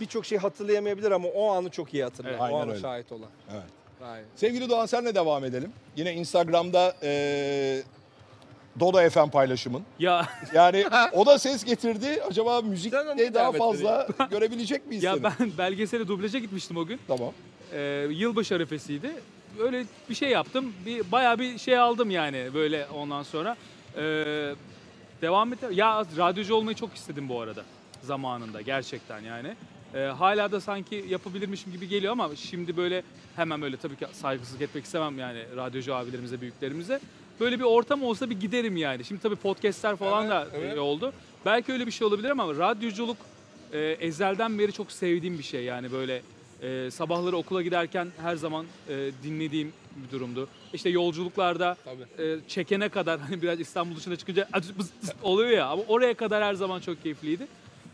[0.00, 2.30] birçok şey hatırlayamayabilir ama o anı çok iyi hatırlar.
[2.30, 2.40] Evet.
[2.40, 2.80] o Aynen ana öyle.
[2.80, 3.28] şahit olan.
[3.52, 3.62] Evet.
[4.04, 4.24] Aynen.
[4.36, 5.72] Sevgili Doğan senle devam edelim.
[5.96, 7.82] Yine Instagram'da e,
[8.80, 9.82] Dodo FM paylaşımın.
[9.98, 12.22] Ya Yani o da ses getirdi.
[12.30, 12.96] Acaba Sen onu müzikte
[13.34, 15.22] daha devam fazla görebilecek miyiz ya seni?
[15.24, 17.00] ben belgesele dublaja gitmiştim o gün.
[17.08, 17.32] Tamam.
[17.72, 19.10] Ee, yılbaşı arifesiydi.
[19.60, 20.72] Öyle bir şey yaptım.
[20.86, 23.56] Bir bayağı bir şey aldım yani böyle ondan sonra.
[23.96, 24.00] Ee,
[25.22, 25.58] devam et.
[25.72, 27.62] Ya radyocu olmayı çok istedim bu arada
[28.02, 29.54] zamanında gerçekten yani.
[29.94, 33.02] Ee, hala da sanki yapabilirmişim gibi geliyor ama şimdi böyle
[33.36, 37.00] hemen böyle tabii ki saygısızlık etmek istemem yani radyocu abilerimize, büyüklerimize.
[37.40, 39.04] Böyle bir ortam olsa bir giderim yani.
[39.04, 40.76] Şimdi tabii podcastler falan Evet, da evet.
[40.76, 41.12] e, oldu.
[41.46, 43.16] Belki öyle bir şey olabilir ama radyoculuk
[43.72, 45.64] e, ezelden beri çok sevdiğim bir şey.
[45.64, 46.22] Yani böyle
[46.62, 50.48] e, sabahları okula giderken her zaman e, dinlediğim bir durumdu.
[50.72, 52.28] İşte yolculuklarda Tabii.
[52.28, 54.48] e, çekene kadar hani biraz İstanbul dışına çıkınca
[55.22, 57.46] oluyor ya ama oraya kadar her zaman çok keyifliydi.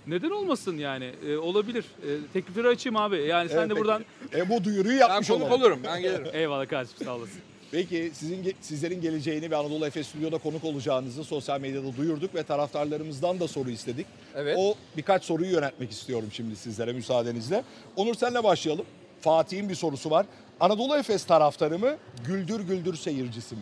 [0.07, 1.11] Neden olmasın yani?
[1.29, 1.85] E, olabilir.
[2.03, 3.17] E, teklifleri açayım abi.
[3.23, 3.81] Yani sen Evet, de peki.
[3.85, 5.61] buradan E, bu duyuruyu Ben yapmış konuk olalım.
[5.63, 5.81] olurum.
[5.85, 6.27] Ben gelirim.
[6.33, 7.41] eyvallah kardeşim sağ olasın.
[7.71, 12.43] Peki sizin ge- sizlerin geleceğini ve Anadolu Efes Stüdyo'da konuk olacağınızı sosyal medyada duyurduk ve
[12.43, 14.07] taraftarlarımızdan da soru istedik.
[14.35, 14.57] Evet.
[14.61, 17.65] O birkaç soruyu yönetmek istiyorum şimdi sizlere müsaadenizle.
[17.97, 18.85] Onur senle başlayalım.
[19.21, 20.27] Fatih'in bir sorusu var.
[20.61, 23.61] Anadolu Efes taraftarı mı, güldür güldür seyircisi mi?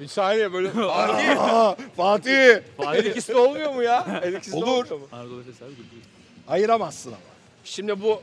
[0.00, 0.70] Bir saniye böyle.
[0.80, 2.60] Aa, Fatih!
[2.84, 3.04] Hayır.
[3.04, 4.06] Her ikisi de olmuyor mu ya?
[4.06, 4.66] Her ikisi de Olur.
[4.66, 5.06] olmuyor mu?
[5.12, 6.02] Anadolu Efes abi güldürüyor.
[6.48, 7.18] Ayıramazsın ama.
[7.64, 8.22] Şimdi bu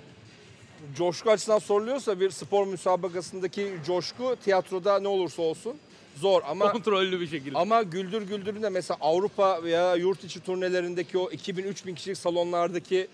[0.95, 5.73] coşku açısından soruluyorsa bir spor müsabakasındaki coşku tiyatroda ne olursa olsun
[6.15, 7.57] zor ama Kontrollü bir şekilde.
[7.57, 13.07] ama Güldür Güldür'ün de mesela Avrupa veya yurt içi turnelerindeki o 2000-3000 kişilik salonlardaki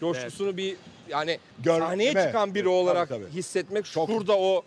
[0.00, 0.76] coşkusunu bir
[1.08, 3.24] yani Gör- sahneye çıkan biri Tabii, olarak tabii.
[3.34, 4.62] hissetmek Çok- şurada o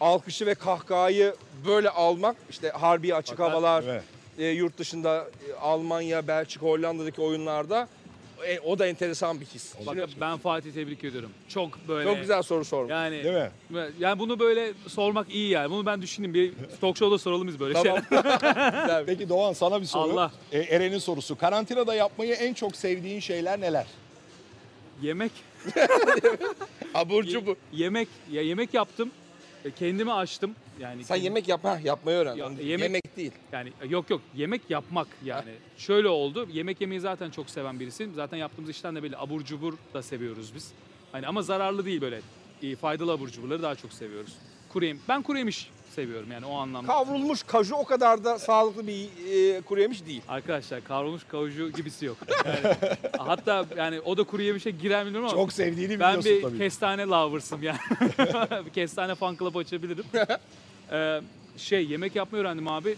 [0.00, 1.34] alkışı ve kahkahayı
[1.66, 4.02] böyle almak işte harbi açık Fakat- havalar Evet.
[4.38, 7.88] e, yurt dışında e, Almanya, Belçika, Hollanda'daki oyunlarda
[8.46, 9.74] e, o da enteresan bir his.
[9.86, 11.30] Bak, Şimdi- ben Fatih tebrik ediyorum.
[11.48, 12.10] Çok böyle.
[12.10, 12.90] çok güzel soru sormuş.
[12.90, 13.90] Yani Değil mi?
[13.98, 15.70] yani bunu böyle sormak iyi yani.
[15.70, 16.34] Bunu ben düşüneyim.
[16.34, 18.02] Bir talk show'da soralım biz böyle Tamam.
[18.08, 19.04] şeyler.
[19.06, 20.12] Peki Doğan sana bir soru.
[20.12, 20.32] Allah.
[20.52, 21.38] E, Eren'in sorusu.
[21.38, 23.86] Karantinada yapmayı en çok sevdiğin şeyler neler?
[25.02, 25.32] Yemek.
[26.94, 27.56] Abur cubur.
[27.72, 28.08] Yemek.
[28.30, 29.10] Ya yemek yaptım.
[29.64, 30.54] E, Kendimi açtım.
[30.80, 32.34] Yani Sen kendim- yemek yap, ha, yapmayı öğren.
[32.36, 33.16] Ya, yemek- yemek...
[33.16, 33.32] değil.
[33.52, 35.50] Yani e, yok yok yemek yapmak yani.
[35.78, 36.48] Şöyle oldu.
[36.52, 38.14] Yemek yemeyi zaten çok seven birisiyim.
[38.14, 39.16] Zaten yaptığımız işten de belli.
[39.16, 40.72] Abur cubur da seviyoruz biz.
[41.12, 42.20] Hani ama zararlı değil böyle.
[42.62, 44.32] İyi, faydalı abur cuburları daha çok seviyoruz.
[44.72, 46.92] Kuru yem- Ben kuru yemiş seviyorum yani o anlamda.
[46.92, 49.08] Kavrulmuş kaju o kadar da sağlıklı bir
[49.56, 50.22] e, kuru yemiş değil.
[50.28, 52.16] Arkadaşlar kavrulmuş kavucu gibisi yok.
[52.46, 52.76] Yani,
[53.18, 56.42] hatta yani o da kuru yemişe girer mi bilmiyorum ama Çok sevdiğini ben biliyorsun bir
[56.42, 56.58] tabii.
[56.58, 57.78] kestane lovers'ım yani.
[58.66, 60.04] bir kestane fan club açabilirim.
[60.92, 61.20] Ee,
[61.56, 62.96] şey yemek yapmayı öğrendim abi.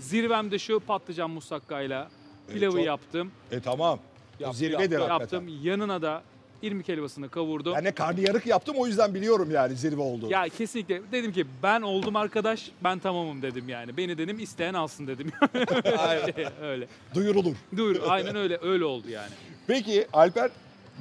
[0.00, 2.08] Zirvemde şu patlıcan musakkayla
[2.52, 3.30] pilavı çok- yaptım.
[3.50, 3.98] E tamam.
[3.98, 5.36] O Yaptı, zirvedir yaptı, hakikaten.
[5.40, 5.58] Yaptım.
[5.62, 6.22] Yanına da
[6.62, 7.74] irmik helvasını kavurdum.
[7.76, 10.32] Ben de karnıyarık yaptım o yüzden biliyorum yani zirve olduğunu.
[10.32, 13.96] Ya kesinlikle dedim ki ben oldum arkadaş ben tamamım dedim yani.
[13.96, 15.32] Beni dedim isteyen alsın dedim.
[15.98, 16.62] Aynen.
[16.62, 16.86] öyle.
[17.14, 17.56] Duyurulur.
[17.76, 19.30] Dur aynen öyle öyle oldu yani.
[19.66, 20.50] Peki Alper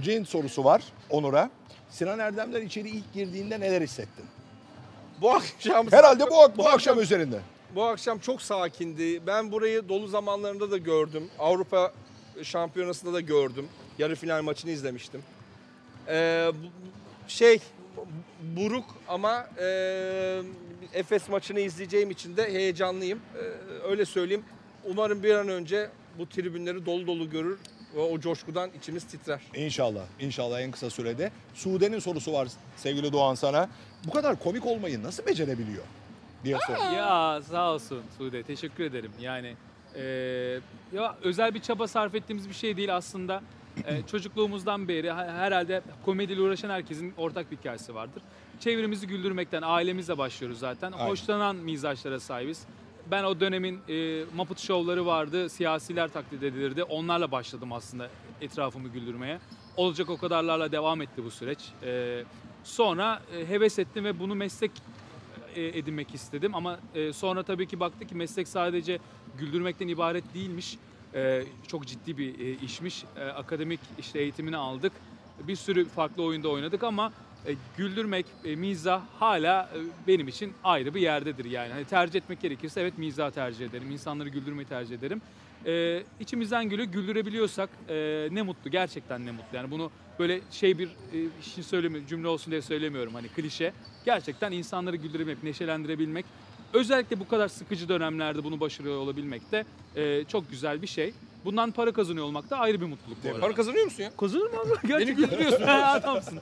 [0.01, 1.49] Cin sorusu var Onur'a.
[1.89, 4.25] Sinan Erdemler içeri ilk girdiğinde neler hissettin?
[5.21, 7.39] Bu akşam Herhalde bu, bu akşam üzerinde.
[7.75, 9.27] bu akşam çok sakindi.
[9.27, 11.29] Ben burayı dolu zamanlarında da gördüm.
[11.39, 11.93] Avrupa
[12.43, 13.67] Şampiyonası'nda da gördüm.
[13.97, 15.21] Yarı final maçını izlemiştim.
[16.09, 16.51] Ee,
[17.27, 17.59] şey
[18.41, 20.41] buruk ama e,
[20.93, 23.19] Efes maçını izleyeceğim için de heyecanlıyım.
[23.35, 23.39] Ee,
[23.89, 24.43] öyle söyleyeyim.
[24.85, 27.59] Umarım bir an önce bu tribünleri dolu dolu görür
[27.95, 29.41] ve o coşkudan içimiz titrer.
[29.55, 30.01] İnşallah.
[30.19, 31.31] İnşallah en kısa sürede.
[31.53, 33.69] Sude'nin sorusu var sevgili Doğan sana.
[34.07, 35.83] Bu kadar komik olmayı nasıl becerebiliyor?
[36.43, 36.91] diye soruyor.
[36.91, 39.11] Ya sağ olsun Sude teşekkür ederim.
[39.21, 39.55] Yani
[39.95, 40.03] e,
[40.93, 43.41] ya özel bir çaba sarf ettiğimiz bir şey değil aslında.
[43.87, 48.23] E, çocukluğumuzdan beri ha- herhalde komediyle uğraşan herkesin ortak bir hikayesi vardır.
[48.59, 50.91] Çevremizi güldürmekten ailemizle başlıyoruz zaten.
[50.91, 51.07] Aynen.
[51.09, 52.63] Hoşlanan mizaçlara sahibiz.
[53.11, 56.83] Ben o dönemin e, Muppet şovları vardı, siyasiler taklit edilirdi.
[56.83, 58.09] Onlarla başladım aslında
[58.41, 59.39] etrafımı güldürmeye.
[59.77, 61.59] Olacak o kadarlarla devam etti bu süreç.
[61.83, 62.23] E,
[62.63, 64.71] sonra e, heves ettim ve bunu meslek
[65.55, 68.99] e, edinmek istedim ama e, sonra tabii ki baktık ki meslek sadece
[69.37, 70.77] güldürmekten ibaret değilmiş.
[71.15, 73.03] E, çok ciddi bir e, işmiş.
[73.17, 74.93] E, akademik işte eğitimini aldık.
[75.47, 77.11] Bir sürü farklı oyunda oynadık ama
[77.47, 81.73] e, güldürmek, e, mizah hala e, benim için ayrı bir yerdedir yani.
[81.73, 83.91] Hani tercih etmek gerekirse evet mizah tercih ederim.
[83.91, 85.21] İnsanları güldürmeyi tercih ederim.
[85.65, 87.69] E, içimizden gülü güldürebiliyorsak
[88.31, 89.57] ne mutlu gerçekten ne mutlu.
[89.57, 93.73] Yani bunu böyle şey bir e, işin söylemi cümle olsun diye söylemiyorum hani klişe.
[94.05, 96.25] Gerçekten insanları güldürebilmek, neşelendirebilmek
[96.73, 101.13] özellikle bu kadar sıkıcı dönemlerde bunu başarıyor olabilmek de e, çok güzel bir şey.
[101.45, 103.39] Bundan para kazanıyor olmak da ayrı bir mutluluk bu arada.
[103.39, 104.12] Para kazanıyor musun ya?
[104.17, 104.88] Kazanır mı abi?
[104.88, 105.15] Gerçekten.
[105.15, 105.62] güldürüyorsun.
[105.67, 106.39] Adamsın.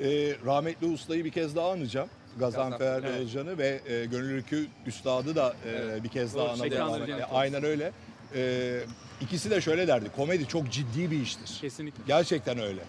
[0.00, 2.08] Ee, rahmetli ustayı bir kez daha anacağım.
[2.38, 3.20] Gazanfer Gazanfer, evet.
[3.20, 6.04] Özcan'ı ve e, Gönül Ülkü Üstad'ı da e, Evet.
[6.04, 6.66] bir kez Doğru, daha analım.
[6.66, 7.92] ekranları E, Aynen öyle.
[8.34, 8.80] E,
[9.20, 10.08] ikisi de şöyle derdi.
[10.16, 11.58] Komedi çok ciddi bir iştir.
[11.60, 12.02] Kesinlikle.
[12.06, 12.82] Gerçekten öyle.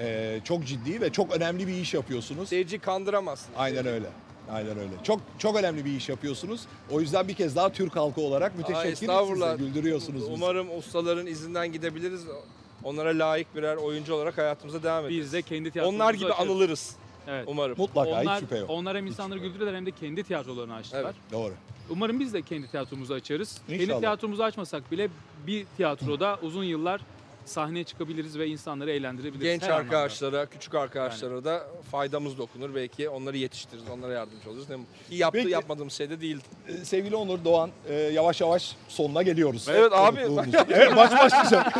[0.00, 2.48] E, çok ciddi ve çok önemli bir iş yapıyorsunuz.
[2.48, 3.52] Seyirci kandıramazsın.
[3.56, 4.06] Aynen öyle.
[4.50, 4.90] Aynen öyle.
[5.02, 6.60] Çok çok önemli bir iş yapıyorsunuz.
[6.90, 9.58] O yüzden bir kez daha Türk halkı olarak müteşekkiriz.
[9.58, 10.32] Güldürüyorsunuz bizi.
[10.32, 12.24] Umarım ustaların izinden gidebiliriz.
[12.84, 15.20] Onlara layık birer oyuncu olarak hayatımıza devam ederiz.
[15.20, 16.50] Biz de kendi tiyatromuzu Onlar gibi açıyoruz.
[16.50, 16.96] anılırız.
[17.28, 17.44] Evet.
[17.48, 17.74] Umarım.
[17.78, 18.70] Mutlaka onlar, hiç şüphe yok.
[18.70, 21.02] onlar hem insanları güldürdüler hem de kendi tiyatrolarını açtılar.
[21.04, 21.14] Evet.
[21.32, 21.52] Doğru.
[21.90, 23.60] Umarım biz de kendi tiyatromuzu açarız.
[23.68, 23.86] İnşallah.
[23.86, 25.08] Kendi tiyatromuzu açmasak bile
[25.46, 27.00] bir tiyatroda uzun yıllar
[27.44, 29.42] sahneye çıkabiliriz ve insanları eğlendirebiliriz.
[29.42, 29.84] Genç Her anlamda.
[29.84, 32.74] arkadaşlara, küçük arkadaşlara da faydamız dokunur.
[32.74, 34.70] Belki onları yetiştiririz, onlara yardımcı oluruz.
[34.70, 34.82] Ne- Ki
[35.16, 35.50] yaptığı Peki.
[35.50, 36.42] yapmadığımız şey de değildi.
[36.68, 39.68] Ee, Sevgili Onur Doğan, e, yavaş yavaş sonuna geliyoruz.
[39.68, 40.22] Evet abi.
[40.22, 40.58] Konukluğumuzun.
[40.70, 41.74] evet maç başlayacak.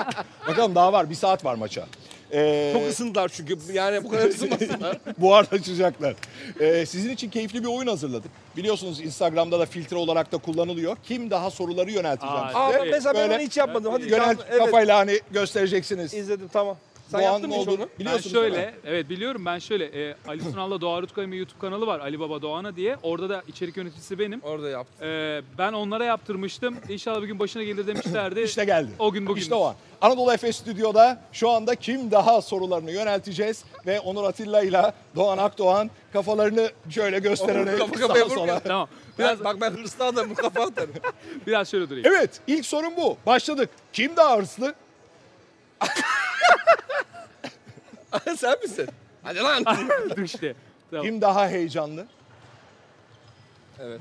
[0.49, 1.11] Bakalım daha var.
[1.11, 1.87] Bir saat var maça.
[2.35, 4.99] Ee, Çok ısındılar çünkü yani bu kadar ısınmasınlar.
[5.19, 6.15] buharlaşacaklar.
[6.61, 8.31] Ee, sizin için keyifli bir oyun hazırladık.
[8.57, 10.97] Biliyorsunuz Instagram'da da filtre olarak da kullanılıyor.
[11.03, 12.59] Kim daha soruları yönelteceğim Aa, size.
[12.59, 13.93] Aa, ben mesela ben böyle onu hiç yapmadım.
[13.93, 14.59] Hadi Yönelt tamam, evet.
[14.59, 16.15] kafayla hani göstereceksiniz.
[16.15, 16.77] İzledim tamam.
[17.11, 17.89] Sen Doğan yaptın mı hiç onu?
[18.05, 22.01] Ben şöyle, evet biliyorum ben şöyle, e, Ali Sunal'la Doğa Rutkay'ın bir YouTube kanalı var
[22.01, 22.97] Ali Baba Doğan'a diye.
[23.03, 24.41] Orada da içerik yöneticisi benim.
[24.41, 25.09] Orada yaptım.
[25.09, 26.77] E, ben onlara yaptırmıştım.
[26.89, 28.41] İnşallah bir gün başına gelir demişlerdi.
[28.41, 28.91] İşte geldi.
[28.99, 29.41] O gün bugün.
[29.43, 29.75] İşte o an.
[30.01, 35.91] Anadolu Efes Stüdyo'da şu anda kim daha sorularını yönelteceğiz ve Onur Atilla ile Doğan Akdoğan
[36.13, 38.61] kafalarını şöyle göstererek Kafa sağa kafaya sola.
[38.61, 38.89] Tamam.
[39.19, 40.95] Biraz, Biraz, bak ben hırslı adamım kafa atarım.
[41.47, 42.07] biraz şöyle durayım.
[42.09, 43.17] Evet ilk sorun bu.
[43.27, 43.71] Başladık.
[43.93, 44.75] Kim daha hırslı?
[48.37, 48.89] Sen misin?
[49.23, 49.65] Hadi lan.
[50.17, 50.55] Dur işte.
[50.91, 51.07] Tamam.
[51.07, 52.07] Kim daha heyecanlı?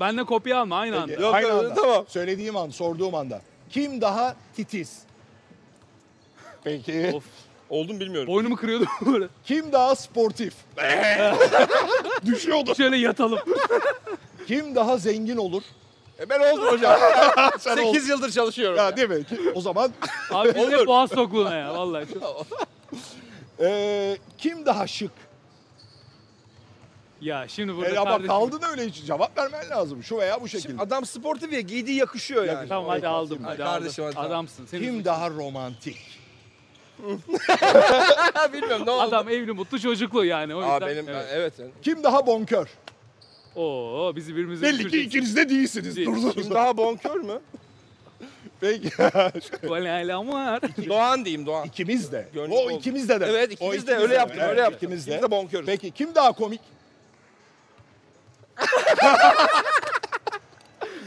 [0.00, 1.12] Benden kopya alma aynı anda.
[1.12, 1.74] Yok, Aynı anda.
[1.74, 2.04] tamam.
[2.08, 3.40] Söylediğim an, sorduğum anda.
[3.70, 5.02] Kim daha titiz?
[6.64, 7.12] Peki.
[7.14, 7.24] Of.
[7.70, 8.28] Oldum bilmiyorum.
[8.28, 8.86] Boynumu kırıyordu.
[9.44, 10.54] Kim daha sportif?
[12.26, 12.74] Düşüyordu.
[12.74, 13.38] şöyle yatalım.
[14.46, 15.62] Kim daha zengin olur?
[16.20, 16.98] E ben oldum hocam.
[17.58, 18.76] Sen 8 yıldır çalışıyorum.
[18.78, 19.24] Ya değil mi?
[19.54, 19.92] O zaman
[20.30, 22.06] Abi biz hep boğaz tokluğuna ya vallahi.
[22.14, 22.46] Çok...
[23.60, 25.10] eee, kim daha şık?
[27.20, 30.02] Ya şimdi burada E, ama kardeşim- kaldın öyle hiç cevap vermen lazım.
[30.02, 30.68] Şu veya bu şekilde.
[30.68, 32.68] Şimdi adam sportif ya giydiği yakışıyor yani.
[32.68, 33.36] Tamam hadi aldım.
[33.36, 33.48] şimdi.
[33.48, 34.14] Hadi Kardeşim, aldım.
[34.16, 34.26] hadi.
[34.28, 34.66] Adamsın.
[34.66, 35.04] Senin Kim suçun.
[35.04, 35.98] daha romantik?
[38.52, 39.00] Bilmiyorum ne oldu.
[39.00, 40.72] Adam evli mutlu çocuklu yani o yüzden.
[40.74, 41.26] Aa benim evet.
[41.32, 41.54] evet.
[41.60, 41.72] evet.
[41.82, 42.68] Kim daha bonkör?
[43.56, 45.96] Oo bizi birbirimize Belli ki ikiniz de değilsiniz.
[45.96, 46.08] Değil.
[46.08, 46.34] Durdunuz.
[46.34, 47.40] Kim daha bonkör mü?
[48.64, 48.90] Peki.
[49.70, 50.60] Valeylam var.
[50.88, 51.66] Doğan diyeyim Doğan.
[51.66, 52.28] ikimiz de.
[52.34, 52.72] Gönlüm o oldu.
[52.72, 53.26] ikimiz de de.
[53.26, 54.82] Evet O ikimiz de öyle yaptık Evet, öyle yaptık.
[54.82, 55.10] İkimiz de.
[55.10, 55.66] İkimiz de bonkörüz.
[55.66, 56.60] Peki kim daha komik?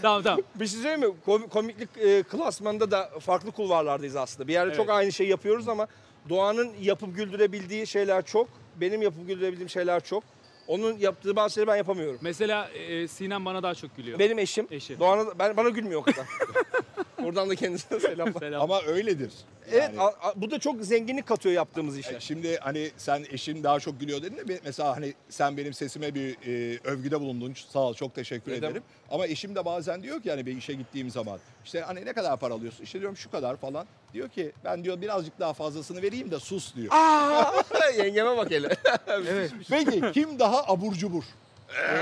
[0.02, 0.40] tamam tamam.
[0.56, 1.16] Bir şey söyleyeyim mi?
[1.28, 4.48] Kom- komiklik e, klasmanında da farklı kulvarlardayız aslında.
[4.48, 4.96] Bir yerde çok Evet.
[4.96, 5.88] aynı şeyi yapıyoruz ama
[6.30, 8.48] Doğan'ın yapıp güldürebildiği şeyler çok.
[8.76, 10.24] Benim yapıp güldürebildiğim şeyler çok.
[10.68, 12.20] Onun yaptığı bazı şeyleri ben yapamıyorum.
[12.22, 14.20] Mesela e, Sinem bana daha çok gülüyor.
[14.20, 14.68] Benim eşim.
[14.72, 15.00] Eşi.
[15.00, 16.26] Doğan'a ben, bana gülmüyor o kadar.
[17.24, 18.40] Buradan da kendisine selamlar.
[18.40, 18.62] Selam.
[18.62, 19.32] Ama öyledir.
[19.72, 22.20] Evet Yani- a- a- bu da çok zenginlik katıyor yaptığımız işe.
[22.20, 26.38] Şimdi hani sen eşin daha çok gülüyor dedin de mesela hani sen benim sesime bir
[26.48, 27.54] e, övgüde bulundun.
[27.70, 28.84] Sağ ol çok teşekkür Ne ederim.
[29.12, 32.40] Ama eşim de bazen diyor ki hani bir işe gittiğim zaman işte hani ne kadar
[32.40, 32.84] para alıyorsun?
[32.84, 33.88] İşte diyorum şu kadar falan.
[34.14, 36.88] Diyor ki ben diyor birazcık daha fazlasını vereyim de sus diyor.
[36.92, 37.64] Aa,
[37.98, 38.68] yengeme bak hele.
[39.08, 39.52] Evet.
[39.70, 41.24] Peki kim daha abur cubur?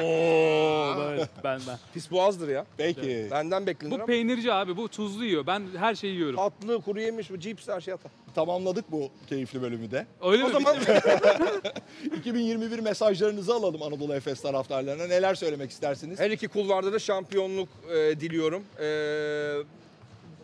[0.03, 1.59] Oo ben ben.
[1.67, 1.77] ben.
[1.93, 2.65] Pis boğazdır ya.
[2.77, 3.27] Peki.
[3.31, 4.05] Benden beklenir Bu ama.
[4.05, 5.47] peynirci abi bu tuzlu yiyor.
[5.47, 6.35] Ben her şeyi yiyorum.
[6.35, 8.11] Tatlı, kuru yemiş, bu cips her şey atar.
[8.35, 10.05] Tamamladık bu keyifli bölümü de.
[10.23, 10.53] Öyle O mi?
[10.53, 10.75] zaman
[12.17, 15.07] 2021 mesajlarınızı alalım Anadolu Efes taraftarlarına.
[15.07, 16.19] Neler söylemek istersiniz?
[16.19, 18.63] her iki kulvarda da şampiyonluk e, diliyorum.
[18.79, 18.87] E,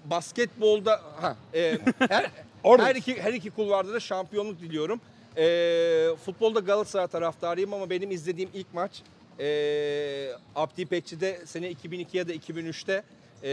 [0.06, 1.78] basketbolda ha, e,
[2.10, 2.26] her,
[2.80, 5.02] her iki her iki kulvarda da şampiyonluk diliyorum.
[5.38, 9.02] E, futbolda Galatasaray taraftarıyım ama benim izlediğim ilk maç
[9.39, 13.04] e, Abdi İpekçi'de sene 2002 ya da 2003'te
[13.44, 13.52] e,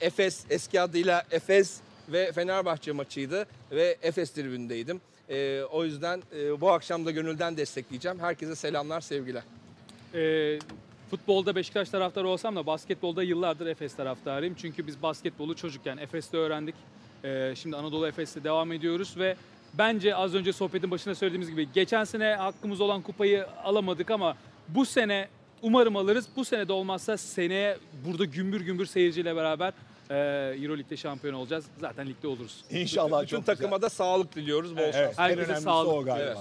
[0.00, 5.00] Efes eski adıyla Efes ve Fenerbahçe maçıydı ve Efes tribündeydim.
[5.28, 8.18] E, o yüzden e, bu akşam da gönülden destekleyeceğim.
[8.18, 9.42] Herkese selamlar, sevgiler.
[10.14, 10.58] Ee,
[11.10, 14.54] futbolda Beşiktaş taraftarı olsam da basketbolda yıllardır Efes taraftarıyım.
[14.54, 16.74] Çünkü biz basketbolu çocukken Efes'te öğrendik.
[17.24, 19.36] Ee, şimdi Anadolu Efes'te devam ediyoruz ve
[19.74, 24.36] bence az önce sohbetin başında söylediğimiz gibi geçen sene hakkımız olan kupayı alamadık ama
[24.68, 25.28] bu sene
[25.62, 26.26] umarım alırız.
[26.36, 29.72] Bu sene de olmazsa seneye burada gümbür gümbür seyirciyle beraber
[30.10, 30.14] e,
[30.62, 31.64] Euroleague'de şampiyon olacağız.
[31.80, 32.64] Zaten ligde oluruz.
[32.70, 33.82] İnşallah Bütün çok takıma güzel.
[33.82, 34.76] da sağlık diliyoruz.
[34.76, 34.94] Bol şans.
[34.96, 35.92] Evet, en Herkese sağlık.
[35.92, 36.24] o galiba.
[36.26, 36.36] Evet.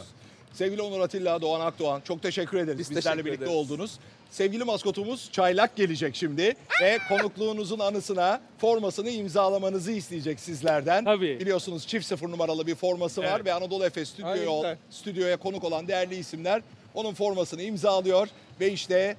[0.60, 3.58] Sevgili Onur Atilla, Doğan Akdoğan çok teşekkür ederiz Biz bizlerle teşekkür birlikte ederiz.
[3.58, 4.00] oldunuz.
[4.32, 11.06] Sevgili maskotumuz Çaylak gelecek şimdi ve konukluğunuzun anısına formasını imzalamanızı isteyecek sizlerden.
[11.06, 11.40] Tabii.
[11.40, 13.46] Biliyorsunuz çift sıfır numaralı bir forması var Evet.
[13.46, 14.78] ve Anadolu Efes Ay, stüdyoya, güzel.
[14.90, 16.62] stüdyoya konuk olan değerli isimler
[16.94, 18.28] onun formasını imzalıyor
[18.60, 19.16] ve işte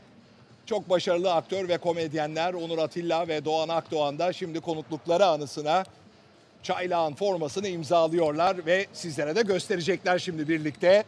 [0.67, 5.85] çok başarılı aktör ve komedyenler Onur Atilla ve Doğan Akdoğan da şimdi konuklukları anısına
[6.63, 11.05] Çaylağın formasını imzalıyorlar ve sizlere de gösterecekler şimdi birlikte.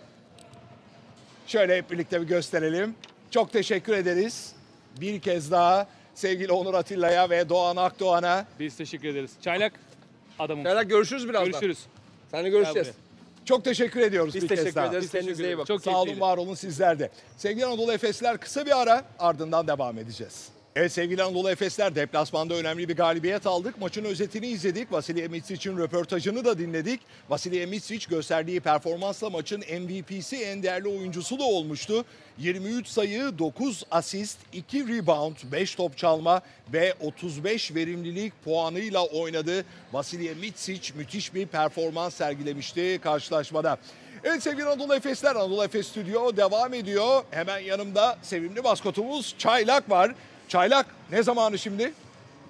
[1.52, 2.94] Şöyle hep birlikte bir gösterelim.
[3.30, 4.52] Çok teşekkür ederiz.
[5.00, 9.30] Bir kez daha sevgili Onur Atilla'ya ve Doğan Akdoğan'a Biz teşekkür ederiz.
[9.42, 9.72] Çaylak
[10.38, 10.64] adamım.
[10.64, 11.50] Beyler görüşürüz birazdan.
[11.50, 11.78] Görüşürüz.
[12.30, 12.90] Seninle görüşeceğiz.
[13.44, 14.86] Çok teşekkür ediyoruz Biz bir kez teşekkür daha.
[14.86, 15.04] ederiz.
[15.04, 15.58] Biz teşekkür Kendinize iyi ederiz.
[15.58, 15.74] bakın.
[15.74, 17.10] Çok Sağ olun, var olun sizler de.
[17.36, 20.48] Sevgili Anadolu Efesler kısa bir ara ardından devam edeceğiz.
[20.76, 23.80] Evet sevgili Anadolu Efesler deplasmanda önemli bir galibiyet aldık.
[23.80, 24.92] Maçın özetini izledik.
[24.92, 27.00] Vasilya Mitsic'in röportajını da dinledik.
[27.28, 32.04] Vasilya Mitsic gösterdiği performansla maçın MVP'si en değerli oyuncusu da olmuştu.
[32.38, 39.64] 23 sayı, 9 asist, 2 rebound, 5 top çalma ve 35 verimlilik puanıyla oynadı.
[39.92, 43.78] Vasilya Mitsic müthiş bir performans sergilemişti karşılaşmada.
[44.24, 47.24] Evet sevgili Anadolu Efesler, Anadolu Efes Stüdyo devam ediyor.
[47.30, 50.14] Hemen yanımda sevimli maskotumuz Çaylak var.
[50.48, 51.92] Çaylak ne zamanı şimdi?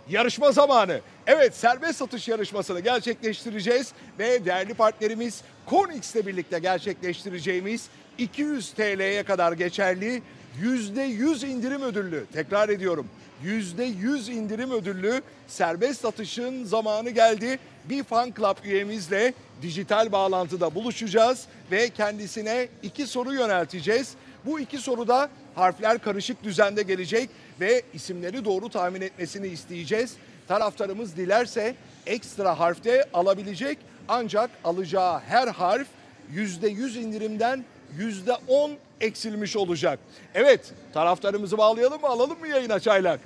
[0.08, 1.00] Yarışma zamanı.
[1.26, 9.52] Evet serbest satış yarışmasını gerçekleştireceğiz ve değerli partnerimiz Konix ile birlikte gerçekleştireceğimiz 200 TL'ye kadar
[9.52, 10.22] geçerli
[10.62, 12.24] %100 indirim ödüllü.
[12.32, 13.06] Tekrar ediyorum.
[13.44, 17.58] %100 indirim ödüllü serbest satışın zamanı geldi.
[17.84, 24.14] Bir fan club üyemizle dijital bağlantıda buluşacağız ve kendisine iki soru yönelteceğiz.
[24.46, 30.16] Bu iki soruda harfler karışık düzende gelecek ve isimleri doğru tahmin etmesini isteyeceğiz.
[30.48, 31.74] Taraftarımız dilerse
[32.06, 35.86] ekstra harfte alabilecek ancak alacağı her harf
[36.34, 37.64] %100 indirimden
[37.98, 39.98] %10 eksilmiş olacak.
[40.34, 43.20] Evet taraftarımızı bağlayalım mı alalım mı yayına çaylak?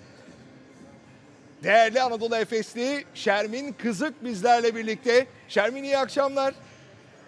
[1.63, 5.27] Değerli Anadolu Efesli Şermin Kızık bizlerle birlikte.
[5.49, 6.55] Şermin iyi akşamlar.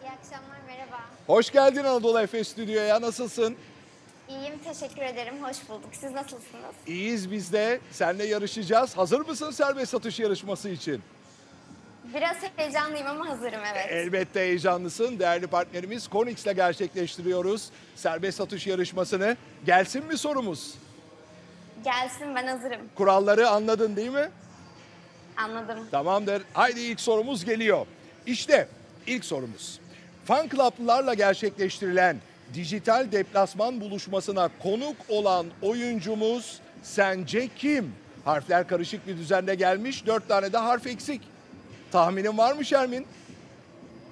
[0.03, 0.97] İyi akşamlar, merhaba.
[1.27, 3.01] Hoş geldin Anadolu Efes Stüdyo'ya.
[3.01, 3.57] Nasılsın?
[4.29, 5.35] İyiyim, teşekkür ederim.
[5.43, 5.91] Hoş bulduk.
[5.93, 6.75] Siz nasılsınız?
[6.87, 7.81] İyiyiz biz de.
[7.93, 8.97] Seninle yarışacağız.
[8.97, 11.03] Hazır mısın serbest satış yarışması için?
[12.15, 13.87] Biraz heyecanlıyım ama hazırım, evet.
[13.91, 15.19] Elbette heyecanlısın.
[15.19, 19.37] Değerli partnerimiz Konix ile gerçekleştiriyoruz serbest satış yarışmasını.
[19.67, 20.75] Gelsin mi sorumuz?
[21.85, 22.81] Gelsin, ben hazırım.
[22.95, 24.31] Kuralları anladın değil mi?
[25.37, 25.79] Anladım.
[25.91, 26.43] Tamamdır.
[26.53, 27.87] Haydi ilk sorumuz geliyor.
[28.27, 28.69] İşte
[29.07, 29.81] ilk sorumuz.
[30.25, 32.17] Fan club'larla gerçekleştirilen
[32.55, 37.95] dijital deplasman buluşmasına konuk olan oyuncumuz sence kim?
[38.25, 40.07] Harfler karışık bir düzende gelmiş.
[40.07, 41.23] Dört tane de harf eksik.
[41.93, 43.07] Tahminin var mı Şermin?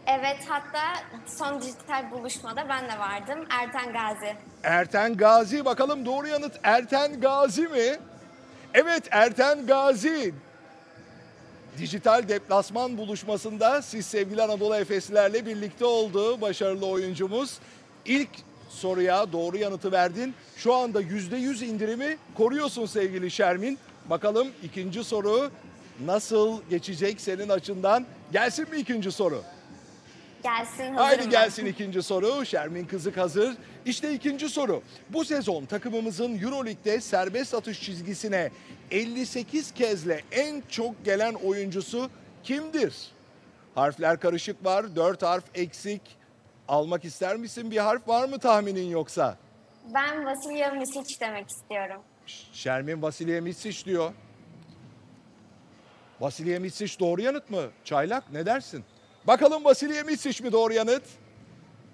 [0.06, 0.82] Evet, hatta
[1.26, 3.44] son dijital buluşmada ben de vardım.
[3.50, 4.36] Erten Gazi.
[4.62, 5.64] Erten Gazi.
[5.64, 7.96] Bakalım doğru yanıt Erten Gazi mi?
[8.74, 10.34] Evet Erten Gazi.
[11.78, 17.58] Dijital deplasman buluşmasında siz sevgili Anadolu Efeslilerle birlikte oldu başarılı oyuncumuz.
[18.06, 18.28] İlk
[18.68, 20.34] soruya doğru yanıtı verdin.
[20.56, 23.78] Şu anda %100 indirimi koruyorsun sevgili Şermin.
[24.10, 25.50] Bakalım ikinci soru
[26.04, 28.06] nasıl geçecek senin açından?
[28.32, 29.42] Gelsin mi ikinci soru?
[30.42, 32.46] Gelsin, Haydi gelsin ikinci soru.
[32.46, 33.54] Şermin Kızık hazır.
[33.86, 34.82] İşte ikinci soru.
[35.10, 38.50] Bu sezon takımımızın Euroleague'de serbest atış çizgisine
[38.90, 42.10] 58 kezle en çok gelen oyuncusu
[42.42, 42.94] kimdir?
[43.74, 44.96] Harfler karışık var.
[44.96, 46.00] 4 harf eksik.
[46.68, 47.70] Almak ister misin?
[47.70, 49.36] Bir harf var mı tahminin yoksa?
[49.94, 52.00] Ben Vasilya Misic demek istiyorum.
[52.52, 54.12] Şermin Vasilya Mitsic diyor.
[56.20, 57.62] Vasilya Mitsic doğru yanıt mı?
[57.84, 58.84] Çaylak ne dersin?
[59.26, 61.02] Bakalım Vasilya Mitsic mi doğru yanıt?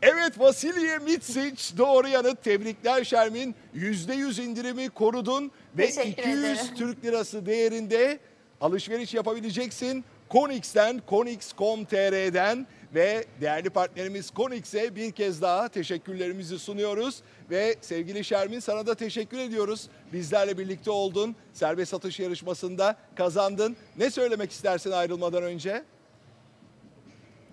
[0.03, 2.43] Evet Vasilya Mitsic doğru yanıt.
[2.45, 3.55] Tebrikler Şermin.
[3.75, 6.75] %100 indirimi korudun ve Teşekkür 200 ederim.
[6.77, 8.19] Türk lirası değerinde
[8.61, 10.05] alışveriş yapabileceksin.
[10.29, 17.23] Konix'ten, Konix.com.tr'den ve değerli partnerimiz Konix'e bir kez daha teşekkürlerimizi sunuyoruz.
[17.51, 19.89] Ve sevgili Şermin sana da teşekkür ediyoruz.
[20.13, 21.37] Bizlerle birlikte oldun.
[21.53, 23.77] Serbest satış yarışmasında kazandın.
[23.97, 25.85] Ne söylemek istersin ayrılmadan önce?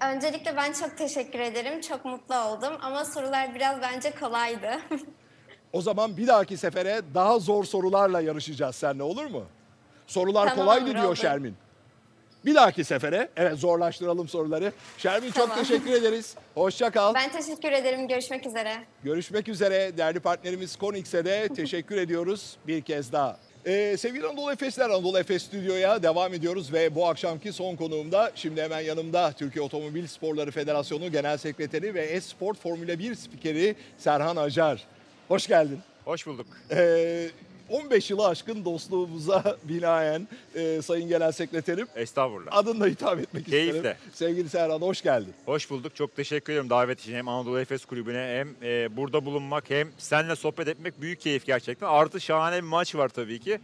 [0.01, 1.81] Öncelikle ben çok teşekkür ederim.
[1.81, 4.69] Çok mutlu oldum ama sorular biraz bence kolaydı.
[5.73, 9.43] O zaman bir dahaki sefere daha zor sorularla yarışacağız seninle olur mu?
[10.07, 11.15] Sorular Tamam, kolaydı diyor oldu.
[11.15, 11.55] Şermin.
[12.45, 14.71] Bir dahaki sefere evet zorlaştıralım soruları.
[14.97, 15.57] Şermin çok Tamam.
[15.57, 16.35] teşekkür ederiz.
[16.53, 17.13] Hoşça kal.
[17.15, 18.07] ben teşekkür ederim.
[18.07, 18.73] Görüşmek üzere.
[19.03, 23.39] Görüşmek üzere değerli partnerimiz Konix'e de teşekkür ediyoruz bir kez daha.
[23.65, 28.61] Ee, sevgili Anadolu Efesler, Anadolu Efes Stüdyo'ya devam ediyoruz ve bu akşamki son konuğumda şimdi
[28.61, 34.83] hemen yanımda Türkiye Otomobil Sporları Federasyonu Genel Sekreteri ve Esport Formula 1 spikeri Serhan Acar.
[35.27, 35.79] Hoş geldin.
[36.05, 36.47] Hoş bulduk.
[36.71, 37.27] Ee,
[37.69, 42.51] 15 yılı aşkın dostluğumuza binaen e, Sayın Genel Sekreterim Estağfurullah.
[42.57, 43.77] adınla hitap etmek Keyifle.
[43.77, 43.97] isterim.
[44.13, 45.33] Sevgili Serhan hoş geldin.
[45.45, 45.95] Hoş bulduk.
[45.95, 47.13] Çok teşekkür ediyorum davet için.
[47.15, 51.87] Hem Anadolu Efes Kulübü'ne hem e, burada bulunmak hem seninle sohbet etmek büyük keyif gerçekten.
[51.87, 53.59] Artı şahane bir maç var tabii ki.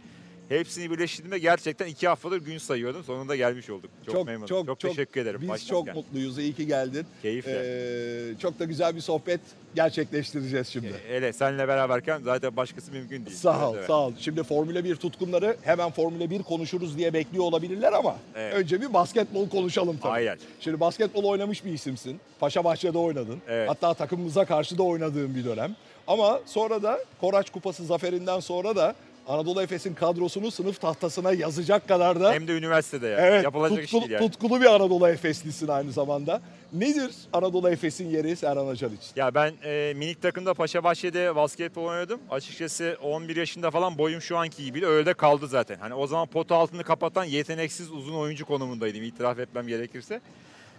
[0.48, 3.04] Hepsini birleştirdiğimde gerçekten iki haftadır gün sayıyordum.
[3.04, 3.90] Sonunda gelmiş olduk.
[4.12, 4.66] Çok, memnunum.
[4.66, 5.40] Çok, teşekkür ederim.
[5.42, 5.84] Biz başlarken.
[5.84, 6.38] çok mutluyuz.
[6.38, 7.06] İyi ki geldin.
[7.22, 7.62] Keyifle.
[7.64, 9.40] Ee, çok da güzel bir sohbet
[9.74, 10.94] gerçekleştireceğiz şimdi.
[11.08, 13.36] Hele seninle beraberken zaten başkası mümkün değil.
[13.36, 14.12] Sağ ol, Evet, sağ ol.
[14.18, 18.54] Şimdi Formula 1 tutkunları hemen Formula 1 konuşuruz diye bekliyor olabilirler ama Evet.
[18.54, 20.12] önce bir basketbol konuşalım tabii.
[20.12, 20.38] Aynen.
[20.60, 22.20] Şimdi basketbol oynamış bir isimsin.
[22.40, 23.38] Paşa Bahçe'de oynadın.
[23.48, 23.68] Evet.
[23.68, 25.76] Hatta takımımıza karşı da oynadığın bir dönem.
[26.06, 28.94] Ama sonra da Koraç Kupası zaferinden sonra da
[29.28, 33.18] Anadolu Efes'in kadrosunu sınıf tahtasına yazacak kadar da Hem de üniversitede ya.
[33.18, 34.30] Evet, Yapılacak iş tutkulu, değil yani.
[34.30, 36.42] tutkulu bir Anadolu Efeslisin aynı zamanda.
[36.72, 39.10] Nedir Anadolu Efes'in yeri Serhan Acar için?
[39.16, 42.20] Ya ben e, minik takımda Paşabahçe'de basketbol oynadım.
[42.30, 45.76] Açıkçası 11 yaşında falan boyum şu anki gibi öyle de kaldı zaten.
[45.78, 50.20] Hani o zaman potu altını kapatan yeteneksiz uzun oyuncu konumundaydım itiraf etmem gerekirse.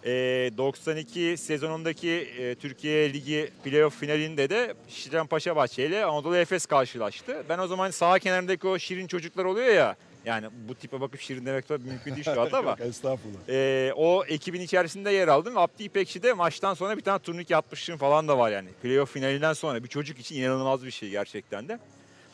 [0.06, 0.10] E,
[0.58, 7.44] 92 sezonundaki e, Türkiye Ligi playoff finalinde de Şirin Paşabahçe ile Anadolu Efes karşılaştı.
[7.50, 9.96] Ben o zaman sağ kenarındaki o şirin çocuklar oluyor ya.
[10.26, 12.70] Yani bu tipe bakıp şirin demek tabii mümkün değil şu anda ama.
[12.80, 13.40] Yok, estağfurullah.
[13.50, 15.58] Ee, o ekibin içerisinde yer aldım.
[15.58, 18.70] Abdi İpekçi de maçtan sonra bir tane turnike atmışlığım falan da var yani.
[18.84, 21.80] Playoff finalinden sonra bir çocuk için inanılmaz bir şey gerçekten de.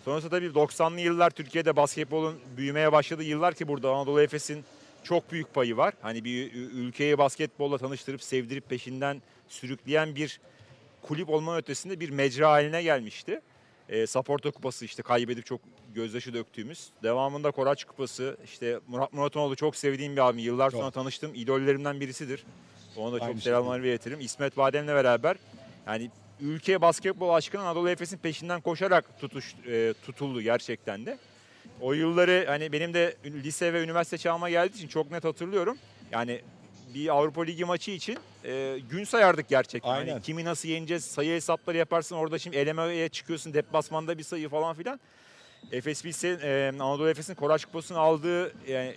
[0.05, 4.65] Sonrasında tabii 90'lı yıllar Türkiye'de basketbolun büyümeye başladığı yıllar ki burada Anadolu Efes'in
[5.03, 5.93] çok büyük payı var.
[6.01, 10.39] Hani bir ü- ülkeyi basketbolla tanıştırıp sevdirip peşinden sürükleyen bir
[11.01, 13.41] kulüp olmanın ötesinde bir mecra haline gelmişti.
[13.89, 15.61] E, Saporta Kupası işte kaybedip çok
[15.95, 16.89] gözyaşı döktüğümüz.
[17.03, 20.39] Devamında Koraç Kupası işte Murat Muratonoğlu çok sevdiğim bir abim.
[20.39, 20.79] Yıllar Çok.
[20.79, 21.31] sonra tanıştım.
[21.35, 22.45] İdollerimden birisidir.
[22.97, 24.19] Ona da Aynı çok selamlar iletirim.
[24.19, 25.37] İsmet Badem'le beraber
[25.87, 31.17] yani ülke basketbol aşkına Anadolu Efes'in peşinden koşarak tutuş, e, tutuldu gerçekten de.
[31.83, 35.77] O yılları hani benim de lise ve üniversite çağıma geldiği için çok net hatırlıyorum.
[36.11, 36.41] Yani
[36.93, 39.89] bir Avrupa Ligi maçı için e, gün sayardık gerçekten.
[39.89, 40.21] Hani Aynen.
[40.21, 42.15] kimi nasıl yeneceğiz sayı hesapları yaparsın.
[42.15, 44.99] Orada şimdi elemeye çıkıyorsun deplasmanda bir sayı falan filan.
[45.71, 48.95] Efes Pilsen, e, Anadolu Efes'in Koraç Kupası'nı aldığı yani,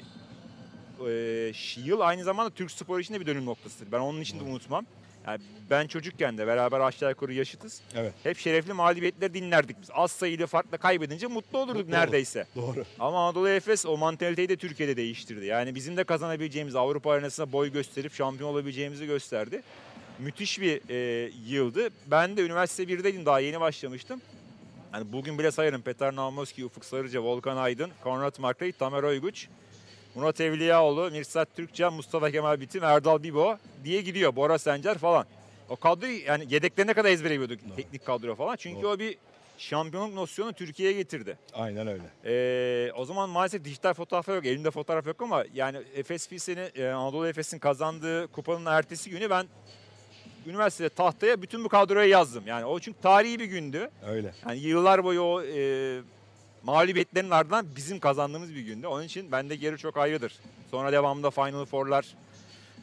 [1.08, 3.92] e, ş- yıl aynı zamanda Türk spor için de bir dönüm noktasıdır.
[3.92, 4.86] Ben onun için de unutmam.
[5.26, 7.80] Yani ben çocukken de beraber aşağı yukarı yaşıtız.
[7.94, 8.12] Evet.
[8.22, 9.88] Hep şerefli mağlubiyetleri dinlerdik biz.
[9.92, 12.46] Az sayılı farkla kaybedince mutlu olurduk Mutlu neredeyse.
[12.56, 12.84] Doğru.
[12.98, 15.44] Ama Anadolu Efes o mantaliteyi de Türkiye'de değiştirdi.
[15.44, 19.62] Yani bizim de kazanabileceğimiz Avrupa arenasında boy gösterip şampiyon olabileceğimizi gösterdi.
[20.18, 21.88] Müthiş bir e, yıldı.
[22.06, 24.20] Ben de üniversite 1'deydim daha yeni başlamıştım.
[24.92, 29.48] Hani bugün bile sayarım Petar Naumoski, Ufuk Sarıca, Volkan Aydın, Konrad Makrey, Tamer Oyguç,
[30.16, 34.36] Murat Evliyaoğlu, Mirsat Türkcan, Mustafa Kemal Bitim, Erdal Bibo diye gidiyor.
[34.36, 35.26] Bora Sencer falan.
[35.68, 38.56] O kadroyu yani yedeklerine kadar ezbere biliyorduk teknik kadro falan.
[38.56, 38.90] Çünkü Doğru.
[38.90, 39.16] o bir
[39.58, 41.38] şampiyonluk nosyonu Türkiye'ye getirdi.
[41.54, 42.02] Aynen öyle.
[42.24, 46.86] Ee, o zaman maalesef dijital fotoğraf yok, elimde fotoğraf yok ama yani Efes Pilsen'i, e,
[46.88, 49.46] Anadolu Efes'in kazandığı kupanın ertesi günü ben
[50.46, 52.44] üniversitede tahtaya bütün bu kadroyu yazdım.
[52.46, 53.90] Yani o çünkü tarihi bir gündü.
[54.06, 54.34] Öyle.
[54.48, 56.00] Yani yıllar boyu o e,
[56.66, 58.86] mağlubiyetlerin ardından bizim kazandığımız bir gündü.
[58.86, 60.32] Onun için bende yeri çok ayrıdır.
[60.70, 62.06] Sonra devamında Final Four'lar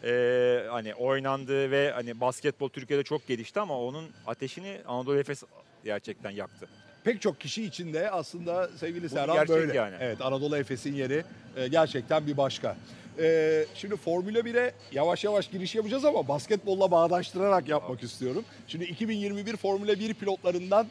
[0.04, 5.44] e, hani oynandı ve hani basketbol Türkiye'de çok gelişti ama onun ateşini Anadolu Efes
[5.84, 6.68] gerçekten yaktı.
[7.04, 9.76] Pek çok kişi için de aslında sevgili Serhan böyle.
[9.76, 9.96] yani.
[10.00, 11.24] Evet Anadolu Efes'in yeri
[11.56, 12.78] e, gerçekten bir başka.
[13.20, 18.46] E, şimdi Formula 1'e yavaş yavaş giriş yapacağız ama basketbolla bağdaştırarak yapmak istiyorum.
[18.68, 20.88] Şimdi 2021 Formula 1 pilotlarından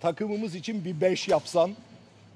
[0.00, 1.76] takımımız için bir 5 yapsan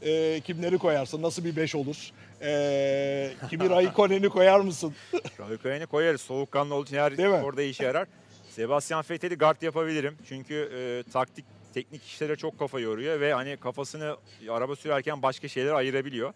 [0.02, 1.22] e, kimleri koyarsın?
[1.22, 2.10] Nasıl bir 5 olur?
[2.42, 4.94] E, Kimi Raikkonen'i koyar mısın?
[5.40, 6.20] Raikkonen'i koyarız.
[6.20, 7.34] Soğukkanlı olduğu için her Değil mi?
[7.34, 8.06] orada işe yarar.
[8.50, 10.16] Sebastian Vettel'i guard yapabilirim.
[10.28, 11.44] Çünkü e, taktik
[11.74, 14.16] teknik işlere çok kafa yoruyor ve hani kafasını
[14.50, 16.32] araba sürerken başka şeyler ayırabiliyor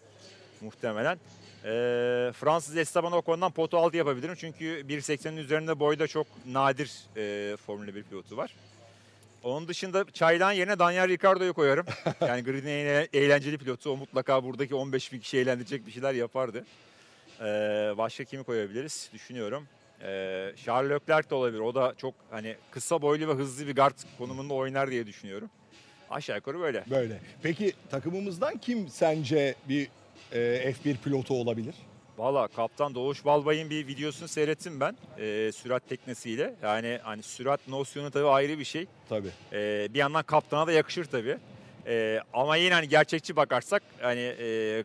[0.61, 1.17] muhtemelen.
[1.63, 1.69] E,
[2.33, 4.35] Fransız Esteban Ocon'dan potu altı yapabilirim.
[4.37, 8.51] Çünkü 1.80'in üzerinde boyda çok nadir e, Formula 1 pilotu var.
[9.45, 11.85] Onun dışında Çaylan yerine Daniel Ricciardo'yu koyarım.
[12.27, 13.89] Yani Grid'in en eğlenceli pilotu.
[13.89, 16.65] O mutlaka buradaki 15 bin kişi eğlendirecek bir şeyler yapardı.
[17.39, 17.43] Ee,
[17.97, 19.67] başka kimi koyabiliriz düşünüyorum.
[20.01, 21.59] Ee, Charles Leclerc de olabilir.
[21.59, 25.49] O da çok hani kısa boylu ve hızlı bir guard konumunda oynar diye düşünüyorum.
[26.09, 26.83] Aşağı yukarı böyle.
[26.89, 27.19] Böyle.
[27.43, 29.87] Peki takımımızdan kim sence bir
[30.31, 31.75] e, F1 pilotu olabilir?
[32.17, 34.97] Valla kaptan Doğuş Balbay'ın bir videosunu seyrettim ben.
[35.19, 36.53] Ee, sürat teknesiyle.
[36.63, 38.85] Yani hani sürat nosyonu tabii ayrı bir şey.
[39.09, 39.29] Tabii.
[39.53, 41.37] Ee, bir yandan kaptana da yakışır tabii.
[41.87, 44.83] Ee, ama yine hani gerçekçi bakarsak hani e,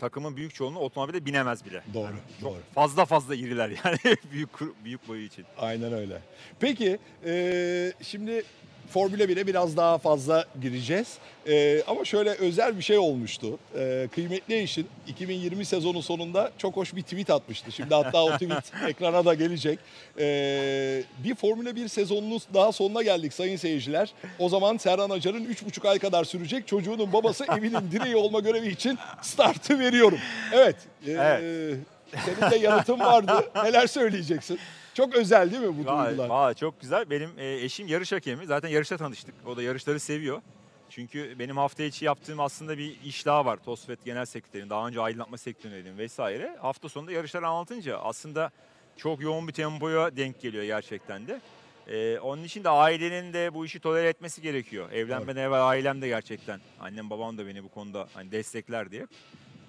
[0.00, 1.82] takımın büyük çoğunluğu otomobile binemez bile.
[1.94, 2.12] Doğru.
[2.40, 2.58] Çok Doğru.
[2.74, 3.98] fazla fazla iriler yani
[4.32, 4.50] büyük
[4.84, 5.44] büyük boyu için.
[5.58, 6.18] Aynen öyle.
[6.60, 8.44] Peki e, şimdi
[8.90, 11.08] Formüle 1'e biraz daha fazla gireceğiz.
[11.48, 13.58] Ee, ama şöyle özel bir şey olmuştu.
[13.78, 17.72] Ee, kıymetli eşin 2020 sezonu sonunda çok hoş bir tweet atmıştı.
[17.72, 19.78] Şimdi hatta o tweet ekrana da gelecek.
[20.18, 24.12] Ee, bir Formüle 1 sezonunun daha sonuna geldik sayın seyirciler.
[24.38, 28.98] O zaman Serhan Acar'ın 3,5 ay kadar sürecek çocuğunun babası evinin direği olma görevi için
[29.22, 30.18] startı veriyorum.
[30.52, 30.76] Evet.
[31.06, 31.78] ee, Evet.
[32.24, 33.32] Senin de yanıtın vardı.
[33.64, 34.58] Neler söyleyeceksin?
[34.94, 36.28] Çok özel değil mi bu Vay, duygular?
[36.28, 37.10] vay, çok güzel.
[37.10, 38.46] Benim e, eşim yarış hakemi.
[38.46, 39.34] Zaten yarışta tanıştık.
[39.46, 40.42] O da yarışları seviyor.
[40.90, 43.56] Çünkü benim hafta içi yaptığım aslında bir iş daha var.
[43.64, 44.70] TOSFET Genel Sekreterim.
[44.70, 46.56] Daha önce aydınlatma sektöründeydim vesaire.
[46.60, 48.50] Hafta sonunda yarışları anlatınca aslında
[48.96, 51.40] çok yoğun bir tempoya denk geliyor gerçekten de.
[51.88, 54.92] E, onun için de ailenin de bu işi tolere etmesi gerekiyor.
[54.92, 59.06] Evlenmeden evvel ailem de gerçekten, annem babam da beni bu konuda hani destekler diye.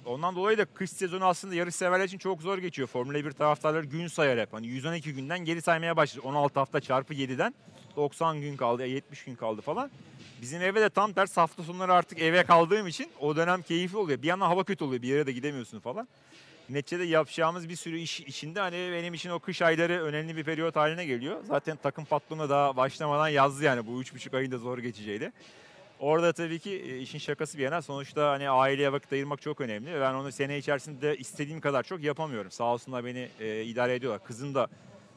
[0.06, 2.88] Ondan dolayı da kış sezonu aslında yarış severler için çok zor geçiyor.
[2.88, 4.54] Formula 1 taraftarları gün sayar hep.
[4.54, 6.28] Hani 112 günden geri saymaya başladı.
[6.28, 7.54] 16 hafta çarpı 7'den
[7.96, 9.92] 90 gün kaldı, 70 gün kaldı falan.
[10.42, 14.22] Bizim eve de tam ters hafta sonları artık eve kaldığım için o dönem keyifli oluyor.
[14.22, 16.08] Bir yandan hava kötü oluyor, bir yere de gidemiyorsun falan.
[16.70, 20.76] Neticede yapacağımız bir sürü iş içinde hani benim için o kış ayları önemli bir periyot
[20.76, 21.40] haline geliyor.
[21.44, 25.32] Zaten takım patronu daha başlamadan yazdı yani bu 3,5 ayın da zor geçeceğini.
[26.00, 29.94] Orada tabii ki e, işin şakası bir yana sonuçta hani aileye vakit ayırmak çok önemli.
[29.94, 32.52] ve Ben onu sene içerisinde istediğim kadar çok yapamıyorum.
[32.52, 34.24] Sağ olsunlar beni e, idare ediyorlar.
[34.24, 34.68] Kızım da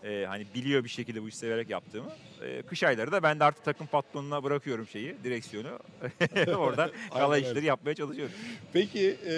[0.05, 2.11] e, hani biliyor bir şekilde bu işi severek yaptığımı.
[2.43, 5.79] E, kış ayları da ben de artık takım patronuna bırakıyorum şeyi, direksiyonu.
[6.57, 8.35] Orada kala Aynen işleri yapmaya çalışıyorum.
[8.73, 9.35] Peki e,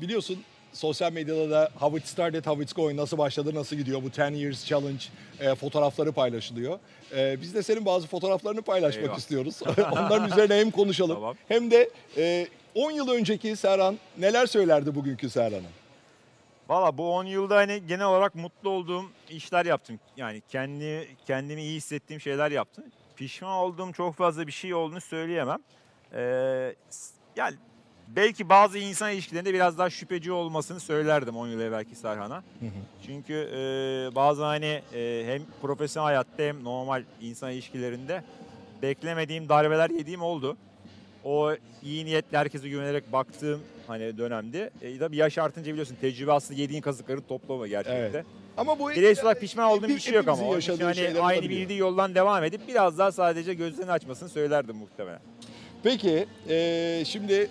[0.00, 4.22] biliyorsun sosyal medyada da How It Started, How It's Going nasıl başladı, nasıl gidiyor bu
[4.22, 5.04] 10 Years Challenge
[5.40, 6.78] e, fotoğrafları paylaşılıyor.
[7.16, 9.18] E, biz de senin bazı fotoğraflarını paylaşmak Eyvah.
[9.18, 9.60] istiyoruz.
[9.92, 11.36] Onların üzerine hem konuşalım Tamam.
[11.48, 15.68] hem de e, 10 yıl önceki Serhan neler söylerdi bugünkü Serhan'a?
[16.68, 20.00] Valla bu 10 yılda hani genel olarak mutlu olduğum işler yaptım.
[20.16, 22.84] Yani kendi kendimi iyi hissettiğim şeyler yaptım.
[23.16, 25.58] Pişman olduğum çok fazla bir şey olduğunu söyleyemem.
[26.14, 26.74] Ee,
[27.36, 27.56] yani
[28.16, 32.42] belki bazı insan ilişkilerinde biraz daha şüpheci olmasını söylerdim 10 yıl evvelki Serhan'a.
[33.06, 33.58] Çünkü e,
[34.14, 38.24] bazı hani e, hem profesyonel hayatta hem normal insan ilişkilerinde
[38.82, 40.56] beklemediğim darbeler yediğim oldu.
[41.24, 41.52] O
[41.82, 44.70] iyi niyetle herkese güvenerek baktığım hani dönemde.
[44.82, 48.00] E, tabii yaş artınca biliyorsun tecrübe aslında yediğin kazıkları toplama gerçekten.
[48.00, 48.24] Evet.
[48.56, 50.48] Ama bu Bireysel olarak pişman olduğum bir şey yok ama.
[50.48, 55.20] Onun için hani aynı bildiği yoldan devam edip biraz daha sadece gözlerini açmasını söylerdim muhtemelen.
[55.82, 57.50] Peki e, şimdi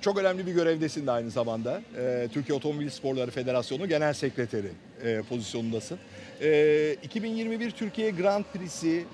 [0.00, 1.82] çok önemli bir görevdesin de aynı zamanda.
[1.98, 4.70] E, Türkiye Otomobil Sporları Federasyonu Genel Sekreteri
[5.04, 5.98] e, pozisyonundasın.
[6.42, 9.04] E, 2021 Türkiye Grand Prix'si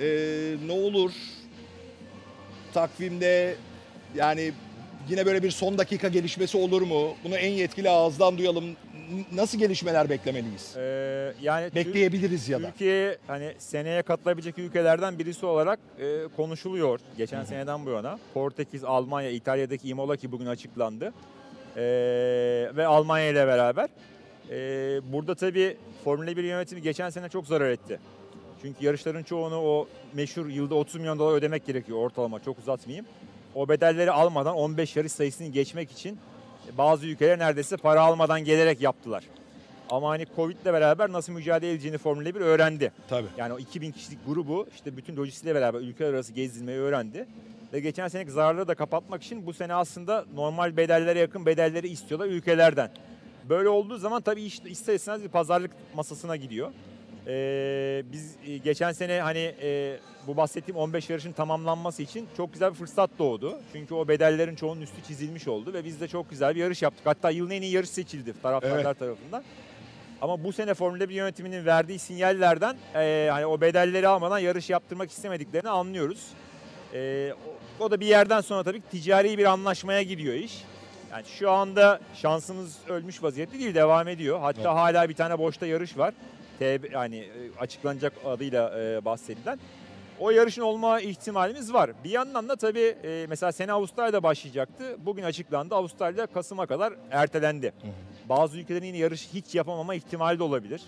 [0.00, 0.06] e,
[0.66, 1.12] ne olur
[2.74, 3.54] takvimde
[4.16, 4.52] yani
[5.10, 7.14] yine böyle bir son dakika gelişmesi olur mu?
[7.24, 8.76] Bunu en yetkili ağızdan duyalım.
[9.32, 10.74] Nasıl gelişmeler beklemeliyiz?
[10.76, 12.66] Ee, yani Bekleyebiliriz ya da.
[12.70, 18.18] Türkiye hani seneye katılabilecek ülkelerden birisi olarak e, konuşuluyor geçen seneden bu yana.
[18.34, 21.12] Portekiz, Almanya, İtalya'daki Imola ki bugün açıklandı.
[21.76, 21.82] Ee,
[22.76, 23.88] ve Almanya ile beraber.
[24.50, 27.98] Ee, burada tabii Formula 1 yönetimi geçen sene çok zarar etti.
[28.62, 33.06] Çünkü yarışların çoğunu o meşhur yılda 30 milyon dolar ödemek gerekiyor ortalama çok uzatmayayım.
[33.54, 36.18] O bedelleri almadan 15 yarış sayısını geçmek için
[36.78, 39.24] bazı ülkeler neredeyse para almadan gelerek yaptılar.
[39.90, 42.92] Ama hani Covid'le beraber nasıl mücadele edeceğini Formula 1 öğrendi.
[43.08, 43.26] Tabii.
[43.38, 47.26] Yani o 2000 kişilik grubu işte bütün lojistikle beraber ülkeler arası gezdirmeyi öğrendi.
[47.72, 52.26] Ve geçen seneki zararları da kapatmak için bu sene aslında normal bedellere yakın bedelleri istiyorlar
[52.26, 52.90] ülkelerden.
[53.48, 56.72] Böyle olduğu zaman tabii iş, ister istemez bir pazarlık masasına gidiyor.
[57.26, 59.96] Ee, biz e, geçen sene hani e,
[60.26, 63.60] bu bahsettiğim 15 yarışın tamamlanması için çok güzel bir fırsat doğdu.
[63.72, 67.06] Çünkü o bedellerin çoğunun üstü çizilmiş oldu ve biz de çok güzel bir yarış yaptık.
[67.06, 68.98] Hatta yılın en iyi yarış seçildi taraftarlar Evet.
[68.98, 69.42] tarafından.
[70.22, 75.10] Ama bu sene Formula 1 yönetiminin verdiği sinyallerden e, hani o bedelleri almadan yarış yaptırmak
[75.10, 76.26] istemediklerini anlıyoruz.
[76.94, 77.32] E,
[77.80, 80.64] o, o da bir yerden sonra tabii ticari bir anlaşmaya gidiyor iş.
[81.12, 84.40] Yani şu anda şansımız ölmüş vaziyette değil devam ediyor.
[84.40, 84.70] Hatta Evet.
[84.70, 86.14] hala bir tane boşta yarış var.
[86.60, 89.58] TB, yani e, açıklanacak adıyla e, bahsedilen.
[90.18, 91.90] O yarışın olma ihtimalimiz var.
[92.04, 94.96] Bir yandan da tabii e, mesela sene Avustralya'da başlayacaktı.
[94.98, 95.74] Bugün açıklandı.
[95.74, 97.72] Avustralya Kasım'a kadar ertelendi.
[98.28, 100.82] Bazı ülkelerin yine yarış hiç yapamama ihtimali de olabilir.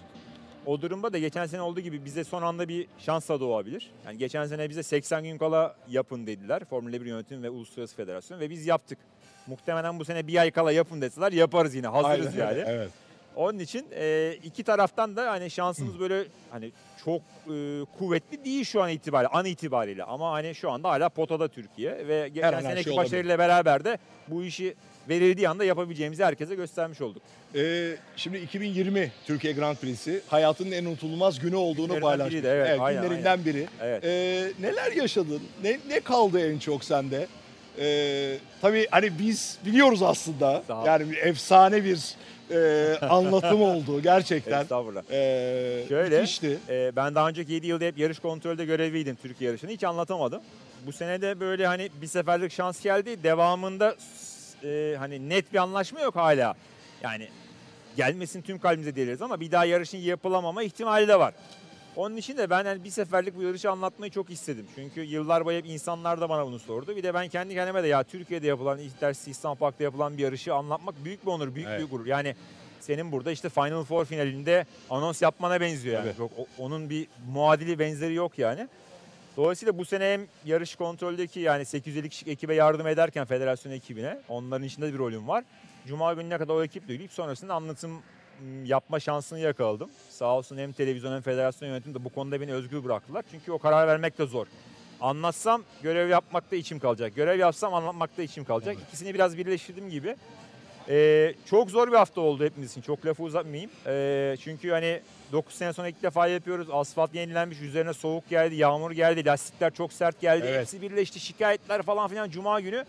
[0.67, 3.91] O durumda da geçen sene olduğu gibi bize son anda bir şans da doğabilir.
[4.07, 6.65] Yani geçen sene bize 80 gün kala yapın dediler.
[6.65, 8.99] Formula 1 yönetimi ve Uluslararası Federasyon ve biz yaptık.
[9.47, 12.65] Muhtemelen bu sene bir ay kala yapın deseler yaparız yine hazırız Aynen yani.
[12.67, 12.91] Evet.
[13.37, 16.73] Onun için e, iki taraftan da hani şansımız böyle hani
[17.05, 20.05] çok e, kuvvetli değil şu an itibariyle, an itibariyle.
[20.05, 23.99] Ama hani şu anda hala potada Türkiye ve geçen her seneki şey başarıyla beraber de
[24.29, 24.75] bu işi
[25.09, 27.23] verildiği anda yapabileceğimizi herkese göstermiş olduk.
[27.55, 32.31] Ee, şimdi 2020 Türkiye Grand Prix'si hayatının en unutulmaz günü olduğunu Günlerinden paylaştın.
[32.31, 33.67] biriydi, evet, aynen, günlerinden biri.
[33.83, 34.05] Evet.
[34.05, 35.43] Ee, neler yaşadın?
[35.63, 37.27] Ne, ne kaldı en çok sende?
[37.79, 40.63] Ee, tabii hani biz biliyoruz aslında.
[40.87, 42.15] Yani efsane bir
[42.51, 44.63] e, anlatım oldu gerçekten.
[44.63, 45.03] Estağfurullah.
[45.11, 46.59] Ee, Şöyle, müthişti.
[46.69, 49.71] e, ben daha önceki 7 yılda hep yarış kontrolde görevliydim Türkiye yarışını.
[49.71, 50.43] Hiç anlatamadım.
[50.87, 53.23] Bu sene de böyle hani bir seferlik şans geldi.
[53.23, 53.97] Devamında
[54.65, 56.55] e, hani net bir anlaşma yok hala.
[57.03, 57.29] Yani
[57.97, 61.35] gelmesin tüm kalbimize dileriz ama bir daha yarışın yapılamama ihtimali de var.
[61.97, 64.67] Onun için de ben hani bir seferlik bu yarışı anlatmayı çok istedim.
[64.75, 66.97] Çünkü yıllar boyu hep insanlar da bana bunu sordu.
[66.97, 70.55] Bir de ben kendi kendime de ya Türkiye'de yapılan, İhtersi İstanbul Park'ta yapılan bir yarışı
[70.55, 71.81] anlatmak büyük bir onur, büyük Evet.
[71.81, 72.07] bir gurur.
[72.07, 72.37] Yani
[72.81, 76.07] senin burada işte Final Four finalinde anons yapmana benziyor yani.
[76.07, 76.17] Evet.
[76.17, 78.69] Çok, onun bir muadili benzeri yok yani.
[79.37, 84.67] Dolayısıyla bu sene hem yarış kontroldeki yani 850 kişilik ekibe yardım ederken federasyon ekibine onların
[84.67, 85.45] içinde de bir rolüm var.
[85.87, 88.03] Cuma gününe kadar o ekiple ilgili sonrasında anlatım
[88.65, 89.91] yapma şansını yakaladım.
[90.11, 93.25] Sağ olsun hem televizyon hem federasyon yönetimi de bu konuda beni özgür bıraktılar.
[93.31, 94.47] Çünkü o karar vermek de zor.
[95.01, 97.17] Anlatsam görev yapmakta içim kalacak.
[97.17, 98.77] Görev yapsam anlatmakta içim kalacak.
[98.89, 100.17] İkisini biraz birleştirdim gibi.
[100.89, 102.81] Ee, çok zor bir hafta oldu hepimiz için.
[102.81, 103.71] Çok lafı uzatmayayım.
[103.87, 105.01] Ee, çünkü hani
[105.33, 106.69] 9 sene sonra ilk defa yapıyoruz.
[106.73, 107.61] Asfalt yenilenmiş.
[107.61, 109.25] Üzerine soğuk geldi, yağmur geldi.
[109.25, 110.47] Lastikler çok sert geldi.
[110.49, 110.61] Evet.
[110.61, 111.21] Hepsi birleşti.
[111.21, 112.85] Şikayetler falan filan Cuma günü.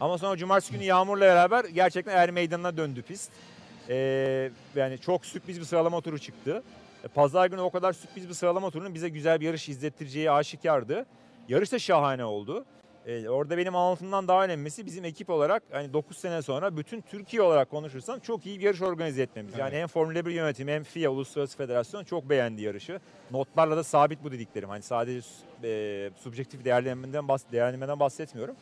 [0.00, 3.30] Ama sonra cumartesi günü yağmurla beraber gerçekten er meydanına döndü pist.
[3.88, 6.62] Ee, yani çok sürpriz bir sıralama turu çıktı.
[7.04, 11.06] E, Pazar günü o kadar sürpriz bir sıralama turunun bize güzel bir yarış izlettireceği aşikardı.
[11.48, 12.64] Yarış da şahane oldu.
[13.06, 17.42] Ee, orada benim anlatımdan daha önemlisi bizim ekip olarak hani 9 sene sonra bütün Türkiye
[17.42, 19.58] olarak konuşursam çok iyi bir yarış organize etmemiz.
[19.58, 23.00] Yani hem Formula 1 yönetimi hem FIA Uluslararası Federasyon çok beğendi yarışı.
[23.30, 24.68] Notlarla da sabit bu dediklerim.
[24.68, 25.20] Hani sadece
[25.64, 28.56] e, subjektif değerlendirmeden, bahs- değerlendirmeden bahsetmiyorum.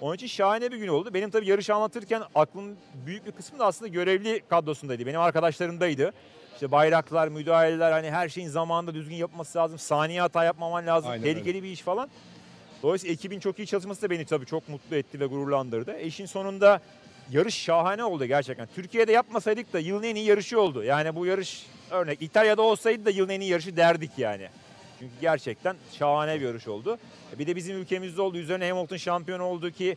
[0.00, 1.14] Onun için şahane bir gün oldu.
[1.14, 2.76] Benim tabii yarışı anlatırken aklımın
[3.06, 5.06] büyük bir kısmı da aslında görevli kadrosundaydı.
[5.06, 6.12] Benim arkadaşlarımdaydı.
[6.54, 9.78] İşte bayraklar, müdahaleler hani her şeyin zamanında düzgün yapması lazım.
[9.78, 11.10] Saniye hata yapmaman lazım.
[11.10, 12.08] Aynen Tehlikeli bir iş falan.
[12.82, 16.00] Dolayısıyla ekibin çok iyi çalışması da beni tabii çok mutlu etti ve gururlandırdı.
[16.00, 16.80] İşin sonunda
[17.30, 18.68] yarış şahane oldu gerçekten.
[18.74, 20.84] Türkiye'de yapmasaydık da yılın en iyi yarışı oldu.
[20.84, 24.48] Yani bu yarış örnek İtalya'da olsaydı da yılın en iyi yarışı derdik yani.
[24.98, 26.98] Çünkü gerçekten şahane bir yarış oldu.
[27.34, 28.38] E Bir de bizim ülkemizde oldu.
[28.38, 29.96] Üzerine Hamilton şampiyon oldu ki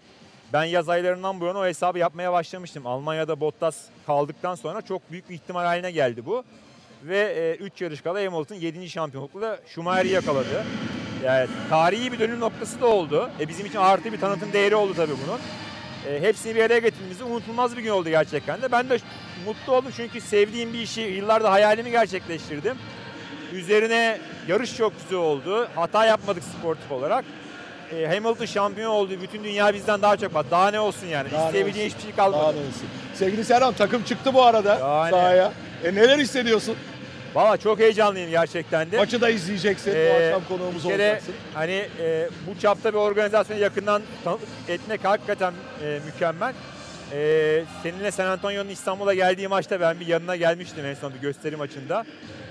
[0.54, 2.88] ben yaz aylarından bu yana o hesabı yapmaya başlamıştım.
[2.88, 3.78] Almanya'da Bottas
[4.08, 6.44] kaldıktan sonra çok büyük bir ihtimal haline geldi bu.
[7.04, 8.90] Ve 3 yarış kala Hamilton 7.
[8.90, 10.66] şampiyonlukla Schumacher'i yakaladı.
[11.26, 13.30] Yani tarihi bir dönüm noktası da oldu.
[13.40, 15.40] E bizim için artı bir tanıtım değeri oldu tabii bunun.
[16.14, 18.72] E, hepsini bir araya getirdiğimizde unutulmaz bir gün oldu gerçekten de.
[18.72, 18.98] Ben de
[19.46, 22.78] mutlu oldum çünkü sevdiğim bir işi yıllarda hayalimi gerçekleştirdim.
[23.54, 25.68] Üzerine yarış çok güzel oldu.
[25.76, 27.26] Hata yapmadık sportif olarak.
[27.96, 29.12] E, Hamilton şampiyon oldu.
[29.22, 30.46] Bütün dünya bizden daha çok var.
[30.52, 31.32] Daha ne olsun yani.
[31.32, 31.98] Daha ne İsteyebileceğin olsun?
[31.98, 32.44] hiçbir şey kalmadı.
[32.44, 32.80] Daha doğrusu.
[33.16, 35.10] Sevgili Serhan takım çıktı bu arada Yani.
[35.12, 35.52] sahaya.
[35.84, 36.76] E, neler hissediyorsun?
[37.36, 38.98] Valla çok heyecanlıyım gerçekten de.
[38.98, 39.94] Maçı da izleyeceksin.
[39.94, 41.34] bu Ee, akşam konuğumuz bir kere olacaksın.
[41.54, 46.54] hani e, bu çapta bir organizasyonu yakından tanıklık etmek hakikaten e, mükemmel.
[47.14, 51.56] E, seninle San Antonio'nun İstanbul'a geldiği maçta ben bir yanına gelmiştim en son bir gösteri
[51.56, 52.06] maçında.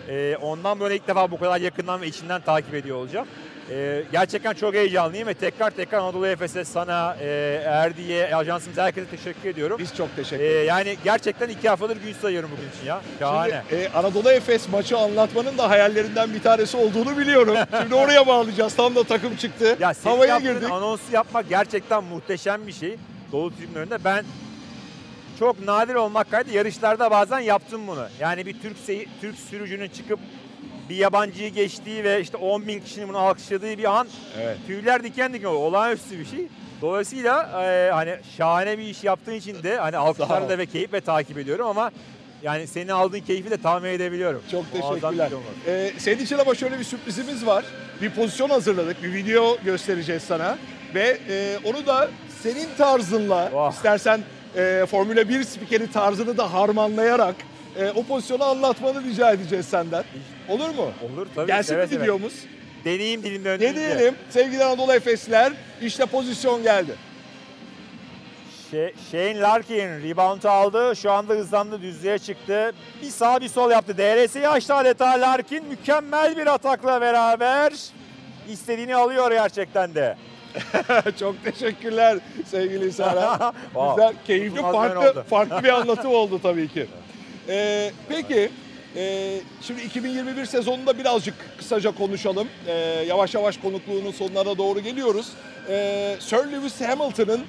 [0.08, 3.26] E, ondan böyle ilk defa bu kadar yakından ve içinden takip ediyor olacağım.
[3.70, 9.48] E, gerçekten çok heyecanlıyım ve tekrar tekrar Anadolu Efes'e, sana, e, Erdi'ye, ajansımıza herkese teşekkür
[9.48, 9.76] ediyorum.
[9.78, 10.68] Biz çok teşekkür E, ederiz.
[10.68, 13.00] yani gerçekten iki haftadır gün sayıyorum bugün için ya.
[13.18, 13.62] Şahane.
[13.70, 17.56] Şimdi, e, Anadolu Efes maçı anlatmanın da hayallerinden bir tanesi olduğunu biliyorum.
[17.82, 18.74] Şimdi oraya bağlayacağız.
[18.76, 19.76] Tam da takım çıktı.
[19.80, 20.70] Ya Havaya girdik.
[20.70, 22.96] anonsu yapmak gerçekten muhteşem bir şey.
[23.32, 24.04] Dolu tribünün önünde.
[24.04, 24.24] Ben
[25.38, 28.06] çok nadir olmak kaydı yarışlarda bazen yaptım bunu.
[28.20, 28.76] Yani bir Türk
[29.20, 30.20] Türk sürücünün çıkıp
[30.88, 34.08] bir yabancıyı geçtiği ve işte 10 bin kişinin bunu alkışladığı bir an
[34.42, 34.56] Evet.
[34.66, 35.62] tüyler diken diken oluyor.
[35.62, 36.46] Olağanüstü bir şey.
[36.82, 41.66] Dolayısıyla e, hani şahane bir iş yaptığın için de hani alkışlarla ve keyifle takip ediyorum
[41.66, 41.90] ama
[42.42, 44.42] yani senin aldığın keyfi de tahmin edebiliyorum.
[44.50, 45.30] Çok teşekkürler.
[45.66, 47.64] Ee, senin için ama şöyle bir sürprizimiz var.
[48.02, 49.02] Bir pozisyon hazırladık.
[49.02, 50.58] Bir video göstereceğiz sana.
[50.94, 52.08] Ve e, onu da
[52.42, 53.72] senin tarzınla Vah.
[53.72, 54.20] istersen
[54.58, 57.34] e, Formula 1 spikeri tarzını da harmanlayarak
[57.78, 60.04] e, o pozisyonu anlatmanı rica edeceğiz senden.
[60.48, 60.92] Olur mu?
[61.12, 61.46] Olur tabii.
[61.46, 62.32] Gelsin seve mi videomuz?
[62.84, 63.74] Deneyim dilimde Ne önümüzde.
[63.76, 65.52] diyelim sevgili Anadolu Efesliler
[65.82, 66.94] işte pozisyon geldi.
[68.70, 70.96] Şey- Shane Larkin rebound aldı.
[70.96, 72.72] Şu anda hızlandı düzlüğe çıktı.
[73.02, 73.98] Bir sağ bir sol yaptı.
[73.98, 75.64] DRS'yi açtı adeta Larkin.
[75.64, 77.72] Mükemmel bir atakla beraber
[78.48, 80.16] istediğini alıyor gerçekten de.
[81.20, 83.54] Çok teşekkürler sevgili Serhan.
[83.64, 84.02] Wow.
[84.06, 86.86] Güzel, keyifli, farklı, farklı bir anlatım oldu tabii ki.
[87.48, 88.50] Ee, peki
[88.96, 92.48] e, şimdi 2021 sezonunda birazcık kısaca konuşalım.
[92.66, 92.72] Ee,
[93.08, 95.28] yavaş yavaş konukluğunun sonlarına doğru geliyoruz.
[95.68, 97.40] Ee, Sir Lewis Hamilton'ın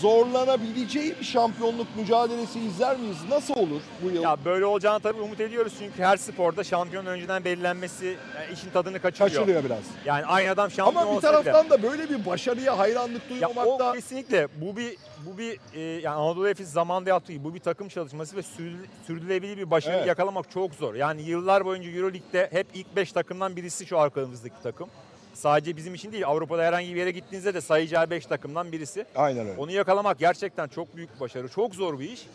[0.00, 3.16] zorlanabileceği bir şampiyonluk mücadelesi izler miyiz?
[3.28, 4.22] Nasıl olur bu yıl?
[4.22, 9.00] Ya böyle olacağını tabii umut ediyoruz çünkü her sporda şampiyon önceden belirlenmesi yani işin tadını
[9.00, 9.30] kaçırıyor.
[9.30, 9.78] Kaçırıyor biraz.
[10.04, 13.66] Yani aynı adam şampiyon Ama bir bile- taraftan da böyle bir başarıya hayranlık Ya duymamak
[13.66, 14.96] o da kesinlikle bu bir
[15.26, 18.86] bu bir e, yani Anadolu Efes zamanında yaptığı gibi bu bir takım çalışması ve sürdü-
[19.06, 20.06] sürdürülebilir bir başarı Evet.
[20.06, 20.94] yakalamak çok zor.
[20.94, 24.88] Yani yıllar boyunca EuroLeague'de hep ilk 5 takımdan birisi şu arkamızdaki takım.
[25.34, 29.04] Sadece bizim için değil Avrupa'da herhangi bir yere gittiğinizde de sayacağı 5 takımdan birisi.
[29.16, 29.60] aynen öyle.
[29.60, 31.48] Onu yakalamak gerçekten çok büyük bir başarı.
[31.48, 32.26] Çok zor bir iş.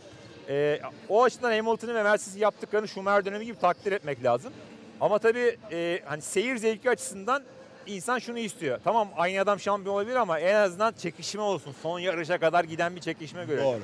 [0.50, 0.80] Ee,
[1.10, 4.54] o açıdan Hamilton'ı ve Mercedes'i yaptıklarını Schumacher dönemi gibi takdir etmek lazım.
[5.02, 7.43] Ama tabii e, hani seyir zevki açısından
[7.88, 8.80] insan şunu istiyor.
[8.84, 11.76] Tamam aynı adam şampiyon olabilir ama en azından çekişme olsun.
[11.84, 13.66] Son yarışa kadar giden bir çekişme görelim.
[13.66, 13.82] Doğru.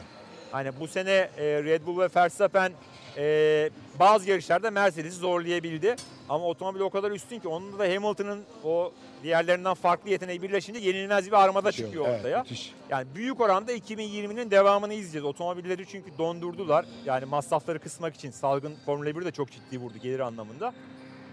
[0.52, 2.72] Hani bu sene e, Red Bull ve Verstappen
[3.18, 5.96] e, bazı yarışlarda Mercedes'i zorlayabildi.
[6.30, 8.92] Ama otomobil o kadar üstün ki onun da Hamilton'ın o
[9.24, 12.40] diğerlerinden farklı yeteneği birleşince yenilmez bir armada çıkıyor Evet, ortaya.
[12.40, 12.74] müthiş.
[12.90, 15.26] Yani büyük oranda 2020'nin devamını izleyeceğiz.
[15.26, 16.86] Otomobilleri çünkü dondurdular.
[17.06, 20.74] Yani masrafları kısmak için salgın Formula 1 de çok ciddi vurdu gelir anlamında.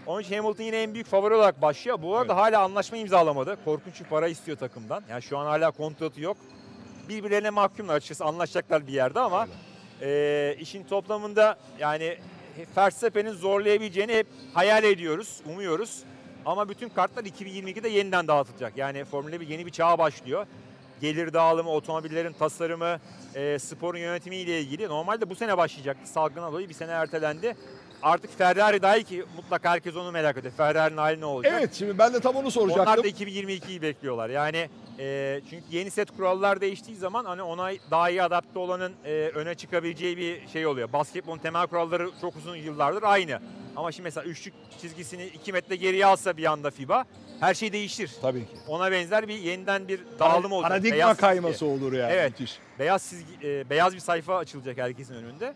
[0.07, 2.03] Onun için Hamilton yine en büyük favori olarak başlıyor.
[2.03, 3.59] Bu arada hala anlaşma imzalamadı.
[3.64, 5.05] Korkunç bir para istiyor takımdan.
[5.11, 6.37] Yani şu an hala kontratı yok.
[7.09, 9.47] Birbirlerine mahkumlar açıkçası anlaşacaklar bir yerde ama
[10.03, 12.16] e, işin toplamında yani
[12.76, 16.03] Verstappen'in zorlayabileceğini hep hayal ediyoruz, umuyoruz.
[16.46, 18.76] Ama bütün kartlar 2022'de yeniden dağıtılacak.
[18.76, 20.46] Yani Formula 1 yeni bir çağa başlıyor.
[21.00, 23.00] Gelir dağılımı, otomobillerin tasarımı,
[23.34, 24.88] e, sporun yönetimi ile ilgili.
[24.88, 26.09] Normalde bu sene başlayacaktı.
[26.09, 27.57] Salgına dolayı bir sene ertelendi.
[28.03, 30.55] Artık Ferrari dahi ki mutlaka herkes onu merak ediyor.
[30.57, 31.55] Ferrari'nin hali ne olacak?
[31.59, 32.86] Evet şimdi ben de tam onu soracaktım.
[32.86, 34.30] Onlar da 2022'yi bekliyorlar.
[34.30, 34.68] Yani
[34.99, 39.55] e, çünkü yeni set kurallar değiştiği zaman hani ona daha iyi adapte olanın e, öne
[39.55, 40.93] çıkabileceği bir şey oluyor.
[40.93, 43.40] Basketbolun temel kuralları çok uzun yıllardır aynı.
[43.76, 47.05] Ama şimdi mesela üçlük çizgisini 2 metre geriye alsa bir anda FIBA
[47.40, 48.11] her şey değişir.
[48.22, 48.57] Tabii ki.
[48.68, 50.70] Ona benzer bir yeniden bir dağılım olacak.
[50.70, 51.20] Paradigma Beyaz çizgi.
[51.20, 52.12] kayması olur yani.
[52.12, 52.30] Evet.
[52.40, 52.59] Müthiş.
[52.78, 55.55] Beyaz çizgi, e, beyaz bir sayfa açılacak herkesin önünde.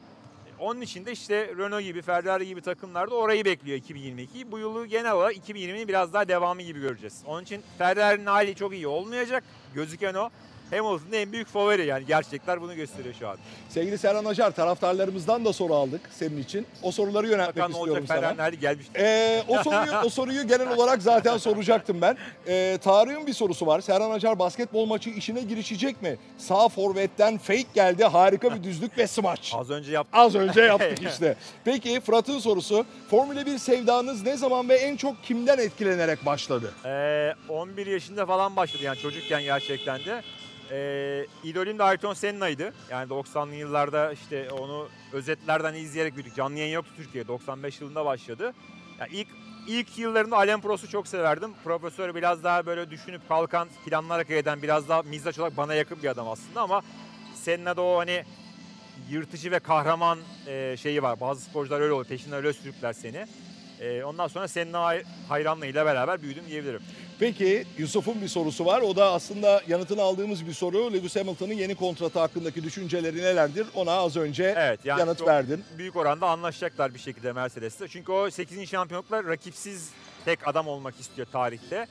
[0.58, 4.52] Onun için de işte Renault gibi, Ferrari gibi takımlar da orayı bekliyor 2022'yi.
[4.52, 7.22] Bu yılı genel olarak 2020'nin biraz daha devamı gibi göreceğiz.
[7.26, 9.44] Onun için Ferrari'nin hali çok iyi olmayacak.
[9.74, 10.30] Gözüken o.
[10.70, 13.36] Hamilton'ın en büyük favori yani gerçekler bunu gösteriyor şu an.
[13.68, 16.66] Sevgili Serhan Acar taraftarlarımızdan da soru aldık senin için.
[16.82, 18.44] O soruları yöneltmek Bakalım ne istiyorum olacak sana.
[18.44, 18.86] Hali gelmiş.
[18.96, 22.16] Ee, o soruyu o soruyu genel olarak zaten soracaktım ben.
[22.48, 23.80] Ee, Tarık'ın bir sorusu var.
[23.80, 26.16] Serhan Acar basketbol maçı işine girişecek mi?
[26.38, 28.04] Sağ forvetten fake geldi.
[28.04, 29.52] Harika bir düzlük ve smaç.
[29.54, 30.20] Az önce yaptım.
[30.20, 31.36] Az önce yaptık işte.
[31.64, 32.86] Peki Fırat'ın sorusu.
[33.10, 36.72] Formula 1 sevdanız ne zaman ve en çok kimden etkilenerek başladı?
[36.84, 40.22] Ee, 11 yaşında falan başladı yani çocukken gerçekten de.
[40.70, 42.72] Ee, idolüm de Ayrton Senna'ydı.
[42.90, 46.34] Yani 90'lı yıllarda işte onu özetlerden izleyerek büyüdük.
[46.36, 47.28] Canlı yayın yoktu Türkiye'de.
[47.28, 48.54] 95 yılında başladı.
[49.00, 49.28] Yani ilk
[49.68, 51.54] ilk yıllarında Alain Prost'u çok severdim.
[51.64, 56.08] Profesör biraz daha böyle düşünüp kalkan, planlar eden, biraz daha mizaç olarak bana yakın bir
[56.08, 56.82] adam aslında ama
[57.34, 58.24] Senna'da o hani
[59.10, 61.20] yırtıcı ve kahraman e, şeyi var.
[61.20, 62.04] Bazı sporcular öyle olur.
[62.04, 63.26] Peşinden öyle sürükler seni.
[63.80, 64.46] E, ondan sonra
[64.84, 66.80] hay- hayranlığıyla beraber büyüdüm diyebilirim.
[67.18, 68.80] Peki Yusuf'un bir sorusu var.
[68.80, 70.92] O da aslında yanıtını aldığımız bir soru.
[70.92, 73.66] Lewis Hamilton'ın yeni kontratı hakkındaki düşünceleri nelerdir?
[73.74, 75.64] Ona az önce Evet yani yanıt verdin.
[75.78, 77.88] büyük oranda anlaşacaklar bir şekilde Mercedes'te.
[77.88, 78.66] Çünkü o 8.
[78.70, 79.90] şampiyonluklar rakipsiz
[80.24, 81.86] tek adam olmak istiyor tarihte.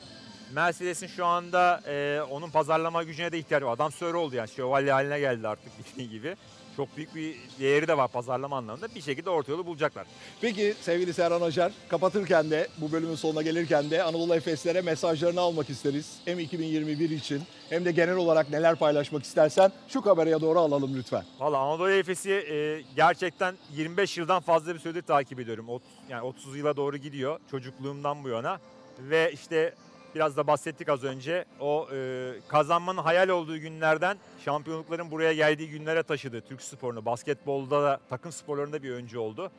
[0.54, 3.74] Mercedes'in şu anda e, onun pazarlama gücüne de ihtiyacı var.
[3.74, 6.36] Adam sör oldu yani şövalye haline geldi artık bildiğin gibi.
[6.78, 8.96] Çok büyük bir değeri de var pazarlama anlamında.
[8.96, 10.08] Bir şekilde orta yolu bulacaklar.
[10.42, 15.70] Peki sevgili Serhan Acar kapatırken de bu bölümün sonuna gelirken de Anadolu Efeslere mesajlarını almak
[15.70, 16.20] isteriz.
[16.26, 21.24] Hem 2021 için hem de genel olarak neler paylaşmak istersen şu kameraya doğru alalım lütfen.
[21.40, 25.70] Valla Anadolu Efes'i e, gerçekten 25 yıldan fazla bir süredir takip ediyorum.
[25.70, 28.60] Ot, yani 30 yıla doğru gidiyor çocukluğumdan bu yana.
[29.00, 29.74] Ve işte
[30.16, 31.46] biraz da bahsettik az önce.
[31.60, 37.06] O e, kazanmanın hayal olduğu günlerden şampiyonlukların buraya geldiği günlere taşıdı Türk sporunu.
[37.06, 39.52] Basketbolda da takım sporlarında bir öncü oldu.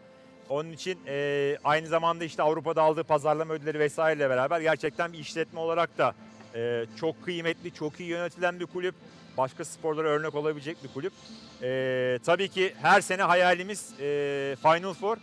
[0.48, 5.60] Onun için e, aynı zamanda işte Avrupa'da aldığı pazarlama ödülleri vesaireyle beraber gerçekten bir işletme
[5.60, 6.14] olarak da
[6.54, 8.94] e, çok kıymetli, çok iyi yönetilen bir kulüp.
[9.38, 11.12] Başka sporlara örnek olabilecek bir kulüp.
[11.62, 15.16] E, tabii ki her sene hayalimiz e, Final Four.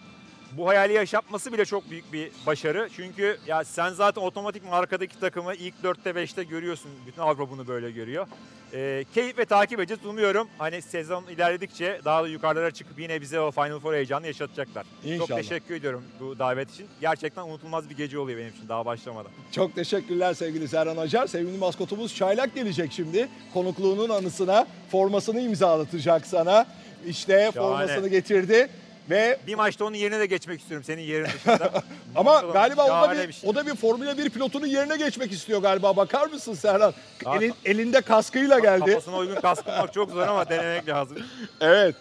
[0.57, 2.89] Bu hayali yaşatması bile çok büyük bir başarı.
[2.95, 6.91] Çünkü ya sen zaten otomatik arkadaki takımı ilk 4'te 5'te görüyorsun.
[7.07, 8.27] Bütün Avrupa bunu böyle görüyor.
[8.73, 10.05] E, keyif ve takip edeceğiz.
[10.05, 14.85] Umuyorum hani sezon ilerledikçe daha da yukarılara çıkıp yine bize o Final Four heyecanını yaşatacaklar.
[15.03, 15.27] İnşallah.
[15.27, 16.87] Çok teşekkür ediyorum bu davet için.
[17.01, 19.31] Gerçekten unutulmaz bir gece oluyor benim için daha başlamadan.
[19.51, 21.27] Çok teşekkürler sevgili Serhan Acar.
[21.27, 23.27] Sevgili maskotumuz Çaylak gelecek şimdi.
[23.53, 26.65] Konukluğunun anısına formasını imzalatacak sana.
[27.07, 27.69] İşte Şahane.
[27.69, 28.69] formasını getirdi.
[29.09, 31.71] Ve Bir maçta onun yerine de geçmek istiyorum senin yerin dışında.
[32.15, 33.49] ama Muazzam, galiba o da bir, şey.
[33.49, 35.95] o da bir Formula 1 pilotunun yerine geçmek istiyor galiba.
[35.97, 36.93] Bakar mısın Serhan?
[37.25, 38.85] Elin- elinde kaskıyla geldi.
[38.85, 41.17] Kafasına uygun kask bulmak çok zor ama denemek lazım.
[41.61, 41.95] Evet.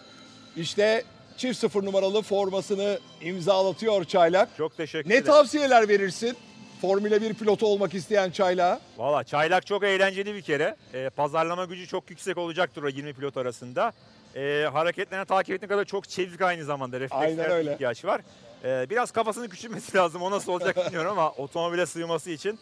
[0.57, 1.03] İşte
[1.37, 4.49] çift sıfır numaralı formasını imzalatıyor Çaylak.
[4.57, 5.31] Çok teşekkür Ne ederim.
[5.31, 6.37] tavsiyeler verirsin
[6.81, 8.79] Formula 1 pilotu olmak isteyen Çaylak'a?
[8.97, 10.75] Valla çaylak çok eğlenceli bir kere.
[10.93, 13.93] Ee, pazarlama gücü çok yüksek olacaktır o 20 pilot arasında.
[14.35, 16.99] Ee, hareketlerini takip ettiğine kadar çok çevik aynı zamanda.
[16.99, 18.21] Refleksler ihtiyaç var.
[18.63, 20.21] Ee, biraz kafasını küçülmesi lazım.
[20.21, 22.59] O nasıl olacak bilmiyorum ama otomobile sığması için.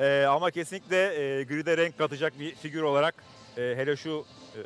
[0.00, 3.14] Ee, ama kesinlikle e, gride renk katacak bir figür olarak
[3.56, 4.24] e, hele şu
[4.56, 4.60] e,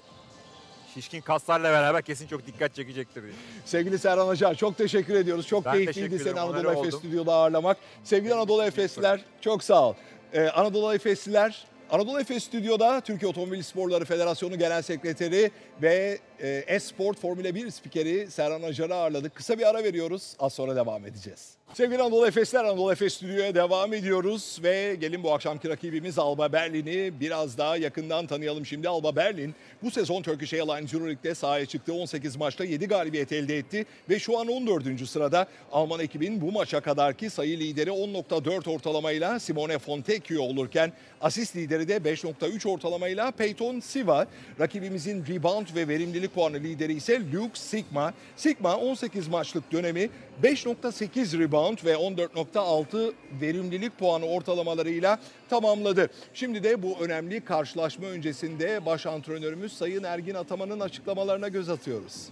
[0.94, 3.22] şişkin kaslarla beraber kesin çok dikkat çekecektir.
[3.22, 3.32] diye.
[3.64, 5.46] Sevgili Serhan Acar çok teşekkür ediyoruz.
[5.46, 6.94] Çok Ben keyifliydi seni Anadolu Efes.
[6.94, 7.76] Stüdyo'da ağırlamak.
[8.04, 9.94] Sevgili Anadolu Efesliler çok sağ ol.
[10.32, 15.50] Ee, Anadolu Efesliler Anadolu Efes Stüdyo'da Türkiye Otomobil Sporları Federasyonu Genel Sekreteri
[15.82, 19.34] ve e, Esport Formula 1 spikeri Serhan Acar'ı ağırladık.
[19.34, 20.34] Kısa bir ara veriyoruz.
[20.39, 21.59] Az sonra devam edeceğiz.
[21.74, 27.20] Sevgili Anadolu Efesler, Anadolu Efes Stüdyo'ya devam ediyoruz ve gelin bu akşamki rakibimiz Alba Berlin'i
[27.20, 28.89] biraz daha yakından tanıyalım şimdi.
[28.89, 31.93] Alba Berlin bu sezon Turkish Airlines Euroleague'de sahaya çıktı.
[31.93, 35.09] 18 maçta 7 galibiyet elde etti ve şu an 14.
[35.09, 35.47] sırada.
[35.72, 41.97] Alman ekibin bu maça kadarki sayı lideri 10.4 ortalamayla Simone Fontecchio olurken asist lideri de
[41.97, 44.26] 5.3 ortalamayla Peyton Siva.
[44.61, 48.14] Rakibimizin rebound ve verimlilik puanı lideri ise Luke Sigma.
[48.37, 50.11] Sigma 18 maçlık dönemi
[50.43, 55.18] 5.8 rebound ve 14.6 verimlilik puanı ortalamalarıyla
[55.51, 56.11] tamamladı.
[56.35, 62.29] Şimdi de bu önemli karşılaşma öncesinde baş antrenörümüz Sayın Ergin Ataman'ın açıklamalarına göz atıyoruz.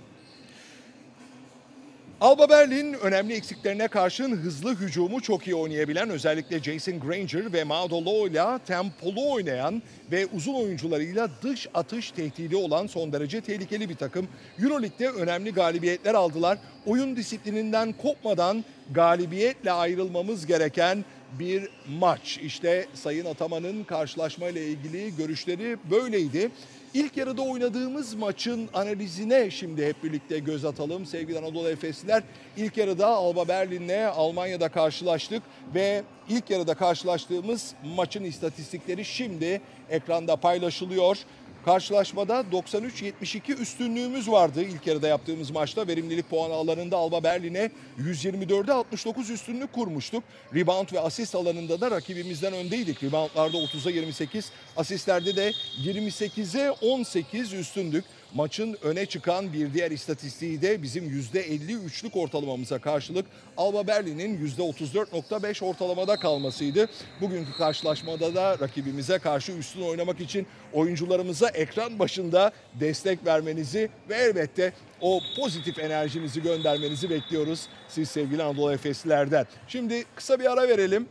[2.20, 8.04] Alba Berlin önemli eksiklerine karşın hızlı hücumu çok iyi oynayabilen özellikle Jason Granger ve Maudo
[8.04, 13.94] Low ile tempolu oynayan ve uzun oyuncularıyla dış atış tehdidi olan son derece tehlikeli bir
[13.94, 14.28] takım.
[14.62, 16.58] Euroleague'de önemli galibiyetler aldılar.
[16.86, 21.04] Oyun disiplininden kopmadan galibiyetle ayrılmamız gereken
[21.38, 22.38] bir maç.
[22.42, 26.50] İşte Sayın Ataman'ın karşılaşmayla ilgili görüşleri böyleydi.
[26.97, 32.22] İlk yarıda oynadığımız maçın analizine şimdi hep birlikte göz atalım sevgili Anadolu Efesliler.
[32.57, 35.42] İlk yarıda Alba Berlin'le Almanya'da karşılaştık
[35.74, 41.18] ve ilk yarıda karşılaştığımız maçın istatistikleri şimdi ekranda paylaşılıyor.
[41.66, 45.88] Karşılaşmada 93-72 üstünlüğümüz vardı ilk yarıda yaptığımız maçta.
[45.88, 50.24] Verimlilik puanı alanında Alba Berlin'e 124'e 69 üstünlük kurmuştuk.
[50.54, 53.02] Rebound ve asist alanında da rakibimizden öndeydik.
[53.02, 55.52] Reboundlarda 30'a 28, asistlerde de
[55.84, 58.04] 28'e 18 üstündük.
[58.37, 63.26] Maçın öne çıkan bir diğer istatistiği de bizim %53'lük ortalamamıza karşılık
[63.57, 66.89] Alba Berlin'in %34.5 ortalamada kalmasıydı.
[67.20, 74.72] Bugünkü karşılaşmada da rakibimize karşı üstün oynamak için oyuncularımıza ekran başında destek vermenizi ve elbette
[75.01, 79.47] o pozitif enerjinizi göndermenizi bekliyoruz siz sevgili Anadolu Efeslilerden.
[79.68, 81.09] Şimdi kısa bir ara verelim.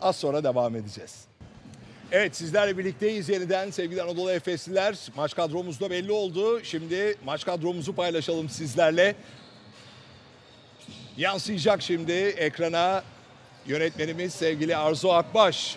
[0.00, 1.27] Az sonra devam edeceğiz.
[2.12, 4.96] Evet sizlerle birlikteyiz yeniden sevgili Anadolu Efesliler.
[5.16, 6.64] Maç kadromuz da belli oldu.
[6.64, 9.14] Şimdi maç kadromuzu paylaşalım sizlerle.
[11.16, 13.02] Yansıyacak şimdi ekrana
[13.66, 15.76] yönetmenimiz sevgili Arzu Akbaş.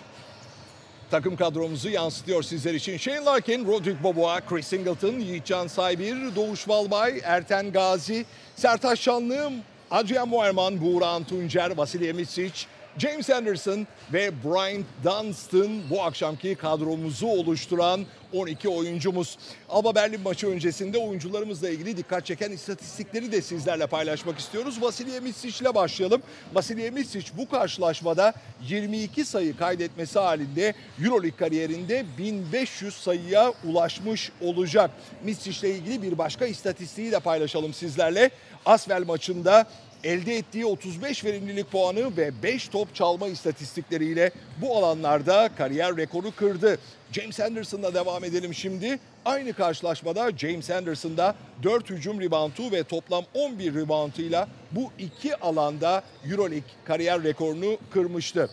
[1.10, 2.96] Takım kadromuzu yansıtıyor sizler için.
[2.96, 8.24] Shane Larkin, Roderick Boboa, Chris Singleton, Yiğitcan Saybir, Doğuş Valbay, Erten Gazi,
[8.56, 9.52] Sertaş Şanlı,
[9.90, 12.66] Adrian Moerman, Buğra Tuncer, Vasilya Misic,
[12.98, 19.38] James Anderson ve Brian Dunstan bu akşamki kadromuzu oluşturan 12 oyuncumuz.
[19.68, 24.82] Alba Berlin maçı öncesinde oyuncularımızla ilgili dikkat çeken istatistikleri de sizlerle paylaşmak istiyoruz.
[24.82, 26.22] Vasilya Misic ile başlayalım.
[26.54, 28.32] Vasilya Misic bu karşılaşmada
[28.68, 30.74] 22 sayı kaydetmesi halinde
[31.04, 34.90] Euroleague kariyerinde 1500 sayıya ulaşmış olacak.
[35.24, 38.30] Misic ile ilgili bir başka istatistiği de paylaşalım sizlerle.
[38.66, 39.66] Asvel maçında
[40.04, 44.30] elde ettiği 35 verimlilik puanı ve 5 top çalma istatistikleriyle
[44.60, 46.78] bu alanlarda kariyer rekoru kırdı.
[47.12, 48.98] James Anderson'la devam edelim şimdi.
[49.24, 56.70] Aynı karşılaşmada James Anderson'da 4 hücum reboundu ve toplam 11 rebounduyla bu iki alanda Euroleague
[56.84, 58.50] kariyer rekorunu kırmıştı.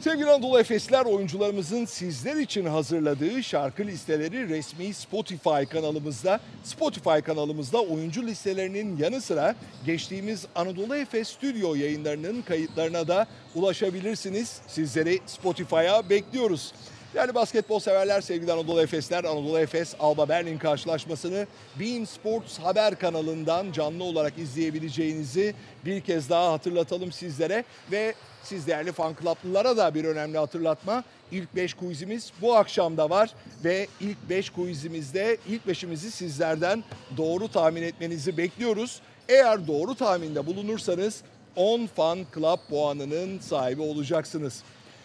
[0.00, 6.40] Sevgili Anadolu Efesler oyuncularımızın sizler için hazırladığı şarkı listeleri resmi Spotify kanalımızda.
[6.64, 9.54] Spotify kanalımızda oyuncu listelerinin yanı sıra
[9.86, 14.60] geçtiğimiz Anadolu Efes stüdyo yayınlarının kayıtlarına da ulaşabilirsiniz.
[14.66, 16.72] Sizleri Spotify'a bekliyoruz.
[17.14, 21.46] Yani basketbol severler sevgili Anadolu Efesler, Anadolu Efes Alba Berlin karşılaşmasını
[21.80, 25.54] Bein Sports haber kanalından canlı olarak izleyebileceğinizi
[25.84, 31.04] bir kez daha hatırlatalım sizlere ve siz değerli fan club'lılara da bir önemli hatırlatma.
[31.32, 33.30] İlk 5 quizimiz bu akşam da var
[33.64, 36.84] ve ilk 5 quizimizde ilk 5'imizi sizlerden
[37.16, 39.00] doğru tahmin etmenizi bekliyoruz.
[39.28, 41.22] Eğer doğru tahminde bulunursanız
[41.56, 44.62] 10 Fan Club puanının sahibi olacaksınız.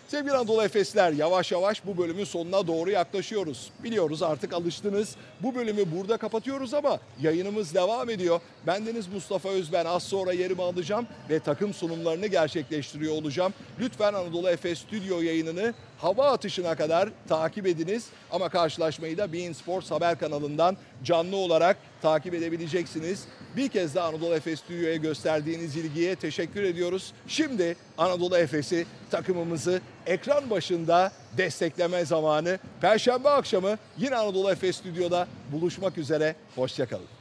[0.07, 3.71] Sevgili Anadolu Efesler yavaş yavaş bu bölümün sonuna doğru yaklaşıyoruz.
[3.83, 5.15] Biliyoruz artık alıştınız.
[5.43, 8.41] Bu bölümü burada kapatıyoruz ama yayınımız devam ediyor.
[8.67, 13.53] Bendeniz Mustafa Özben az sonra yerimi alacağım ve takım sunumlarını gerçekleştiriyor olacağım.
[13.79, 18.05] Lütfen Anadolu Efes stüdyo yayınını hava atışına kadar takip ediniz.
[18.31, 23.23] Ama karşılaşmayı da Bein Sports haber kanalından canlı olarak takip edebileceksiniz.
[23.57, 27.13] Bir kez daha Anadolu Efes Stüdyo'ya gösterdiğiniz ilgiye teşekkür ediyoruz.
[27.27, 32.59] Şimdi Anadolu Efes'i takımımızı ekran başında destekleme zamanı.
[32.81, 36.35] Perşembe akşamı yine Anadolu Efes Stüdyo'da buluşmak üzere.
[36.55, 37.14] Hoşçakalın.